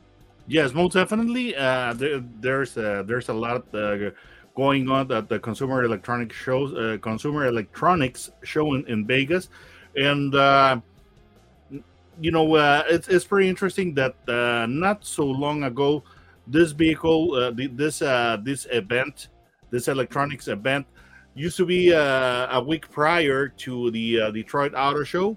yes 0.47 0.73
most 0.73 0.95
definitely. 0.95 1.55
Uh, 1.57 1.93
there, 1.95 2.23
there's 2.41 2.77
uh, 2.77 3.03
there's 3.07 3.29
a 3.29 3.35
lot 3.35 3.73
uh, 3.75 4.11
going 4.55 4.89
on 4.89 5.11
at 5.13 5.29
the 5.29 5.39
consumer 5.39 5.85
electronics 5.85 6.35
shows 6.35 6.73
uh, 6.75 6.97
consumer 7.03 7.47
electronics 7.47 8.31
show 8.43 8.75
in, 8.75 8.87
in 8.87 9.07
vegas. 9.07 9.49
And 9.97 10.35
uh, 10.35 10.81
you 12.21 12.31
know, 12.31 12.55
uh, 12.55 12.85
it's, 12.89 13.09
it's 13.09 13.25
pretty 13.25 13.49
interesting 13.49 13.95
that 13.95 14.17
uh, 14.29 14.67
not 14.69 15.05
so 15.05 15.25
long 15.25 15.65
ago, 15.65 16.03
this 16.47 16.73
vehicle, 16.73 17.35
uh, 17.35 17.53
this 17.55 18.03
uh, 18.03 18.39
this 18.43 18.67
event, 18.71 19.29
this 19.71 19.89
electronics 19.89 20.49
event, 20.49 20.87
used 21.35 21.57
to 21.57 21.67
be 21.67 21.93
uh, 21.93 22.59
a 22.59 22.63
week 22.63 22.91
prior 22.91 23.49
to 23.49 23.91
the 23.91 24.21
uh, 24.21 24.31
Detroit 24.31 24.73
Auto 24.75 25.03
Show, 25.03 25.37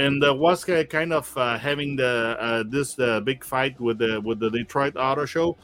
and 0.00 0.22
was 0.38 0.64
kind 0.64 1.12
of 1.12 1.32
having 1.60 1.96
the 1.96 2.64
this 2.68 2.94
big 3.24 3.44
fight 3.44 3.78
with 3.80 3.98
the 3.98 4.20
with 4.20 4.40
the 4.40 4.50
Detroit 4.50 4.94
Auto 4.96 5.24
Show, 5.24 5.56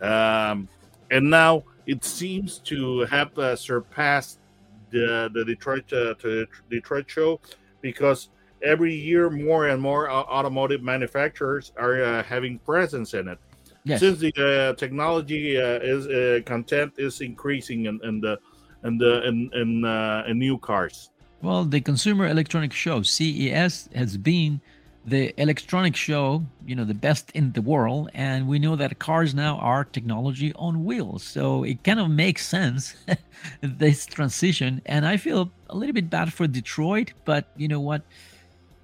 um, 0.00 0.68
and 1.10 1.28
now 1.28 1.64
it 1.86 2.04
seems 2.04 2.58
to 2.70 3.00
have 3.06 3.30
surpassed 3.58 4.38
the 4.90 5.30
the 5.34 5.44
Detroit 5.44 5.86
Detroit 6.70 7.10
show 7.10 7.40
because 7.80 8.30
every 8.62 8.94
year 8.94 9.30
more 9.30 9.68
and 9.68 9.80
more 9.80 10.10
automotive 10.10 10.82
manufacturers 10.82 11.72
are 11.76 12.02
uh, 12.02 12.22
having 12.22 12.58
presence 12.60 13.14
in 13.14 13.28
it. 13.28 13.38
Yes. 13.84 14.00
since 14.00 14.18
the 14.18 14.32
uh, 14.36 14.74
technology 14.74 15.56
uh, 15.56 15.78
is 15.80 16.06
uh, 16.06 16.40
content 16.44 16.92
is 16.98 17.22
increasing 17.22 17.86
in, 17.86 17.98
in 18.04 18.20
the 18.20 18.38
in 18.84 18.98
the 18.98 19.26
in 19.26 19.50
in, 19.54 19.84
uh, 19.84 20.24
in 20.28 20.38
new 20.38 20.58
cars 20.58 21.10
well 21.42 21.64
the 21.64 21.80
consumer 21.80 22.26
Electronic 22.26 22.72
show 22.72 23.02
ces 23.02 23.88
has 23.94 24.16
been 24.16 24.60
the 25.04 25.32
electronic 25.40 25.96
show 25.96 26.44
you 26.66 26.74
know 26.74 26.84
the 26.84 26.94
best 26.94 27.30
in 27.32 27.52
the 27.52 27.62
world 27.62 28.10
and 28.12 28.46
we 28.46 28.58
know 28.58 28.76
that 28.76 28.98
cars 28.98 29.34
now 29.34 29.56
are 29.56 29.84
technology 29.84 30.52
on 30.56 30.84
wheels. 30.84 31.22
So 31.22 31.64
it 31.64 31.82
kind 31.84 31.98
of 31.98 32.10
makes 32.10 32.46
sense 32.46 32.94
this 33.62 34.04
transition 34.06 34.82
and 34.84 35.06
i 35.06 35.16
feel 35.16 35.50
a 35.70 35.76
little 35.76 35.94
bit 35.94 36.10
bad 36.10 36.32
for 36.32 36.46
detroit 36.46 37.12
but 37.24 37.48
you 37.56 37.68
know 37.68 37.80
what? 37.80 38.02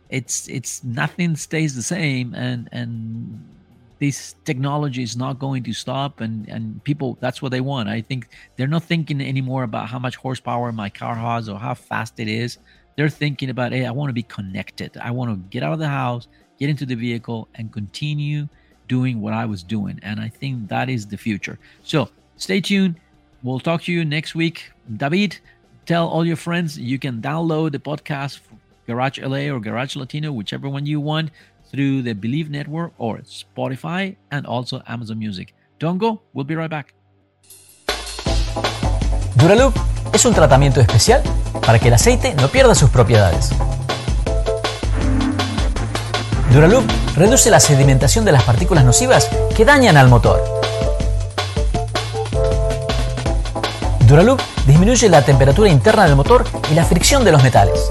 It's 0.08 0.48
it's 0.48 0.84
nothing 0.84 1.34
stays 1.36 1.74
the 1.74 1.82
same 1.82 2.34
and 2.34 2.68
and 2.70 3.55
this 3.98 4.34
technology 4.44 5.02
is 5.02 5.16
not 5.16 5.38
going 5.38 5.62
to 5.62 5.72
stop 5.72 6.20
and 6.20 6.48
and 6.48 6.82
people 6.84 7.16
that's 7.20 7.40
what 7.40 7.50
they 7.50 7.60
want. 7.60 7.88
I 7.88 8.00
think 8.02 8.28
they're 8.56 8.66
not 8.66 8.84
thinking 8.84 9.20
anymore 9.20 9.62
about 9.62 9.88
how 9.88 9.98
much 9.98 10.16
horsepower 10.16 10.72
my 10.72 10.90
car 10.90 11.14
has 11.14 11.48
or 11.48 11.58
how 11.58 11.74
fast 11.74 12.20
it 12.20 12.28
is. 12.28 12.58
They're 12.96 13.08
thinking 13.08 13.50
about 13.50 13.72
hey 13.72 13.86
i 13.86 13.90
want 13.90 14.10
to 14.10 14.14
be 14.14 14.22
connected. 14.22 14.96
I 14.98 15.10
want 15.10 15.30
to 15.30 15.36
get 15.50 15.62
out 15.62 15.72
of 15.72 15.78
the 15.78 15.88
house 15.88 16.28
get 16.58 16.70
into 16.70 16.86
the 16.86 16.94
vehicle 16.94 17.48
and 17.56 17.70
continue 17.70 18.48
doing 18.88 19.20
what 19.20 19.34
i 19.34 19.44
was 19.44 19.62
doing. 19.62 19.98
And 20.02 20.20
i 20.20 20.28
think 20.28 20.68
that 20.68 20.88
is 20.88 21.06
the 21.06 21.16
future. 21.16 21.58
So 21.82 22.10
stay 22.36 22.60
tuned. 22.60 22.96
We'll 23.42 23.60
talk 23.60 23.82
to 23.82 23.92
you 23.92 24.04
next 24.04 24.34
week. 24.34 24.72
David, 24.96 25.38
tell 25.84 26.08
all 26.08 26.24
your 26.24 26.36
friends 26.36 26.78
you 26.78 26.98
can 26.98 27.20
download 27.20 27.72
the 27.72 27.78
podcast 27.78 28.40
Garage 28.86 29.18
LA 29.18 29.52
or 29.52 29.60
Garage 29.60 29.96
Latino, 29.96 30.32
whichever 30.32 30.68
one 30.68 30.86
you 30.86 31.00
want, 31.00 31.30
through 31.70 32.02
the 32.02 32.14
Believe 32.14 32.50
Network 32.50 32.92
or 32.98 33.22
Spotify 33.22 34.16
and 34.30 34.46
also 34.46 34.82
Amazon 34.86 35.18
Music. 35.18 35.54
Don't 35.78 35.98
go, 35.98 36.22
we'll 36.32 36.46
be 36.46 36.54
right 36.54 36.70
back. 36.70 36.94
Duraloop 39.36 39.74
es 40.12 40.24
un 40.24 40.34
tratamiento 40.34 40.80
especial 40.80 41.22
para 41.64 41.78
que 41.78 41.88
el 41.88 41.94
aceite 41.94 42.34
no 42.34 42.48
pierda 42.48 42.74
sus 42.74 42.90
propiedades. 42.90 43.50
Duraloop 46.52 46.84
reduce 47.16 47.50
la 47.50 47.60
sedimentación 47.60 48.24
de 48.24 48.32
las 48.32 48.42
partículas 48.44 48.84
nocivas 48.84 49.28
que 49.54 49.64
dañan 49.64 49.96
al 49.96 50.08
motor. 50.08 50.42
Duraloop 54.08 54.40
disminuye 54.66 55.08
la 55.08 55.22
temperatura 55.22 55.68
interna 55.68 56.04
del 56.04 56.16
motor 56.16 56.44
y 56.70 56.74
la 56.74 56.84
fricción 56.84 57.24
de 57.24 57.32
los 57.32 57.42
metales. 57.42 57.90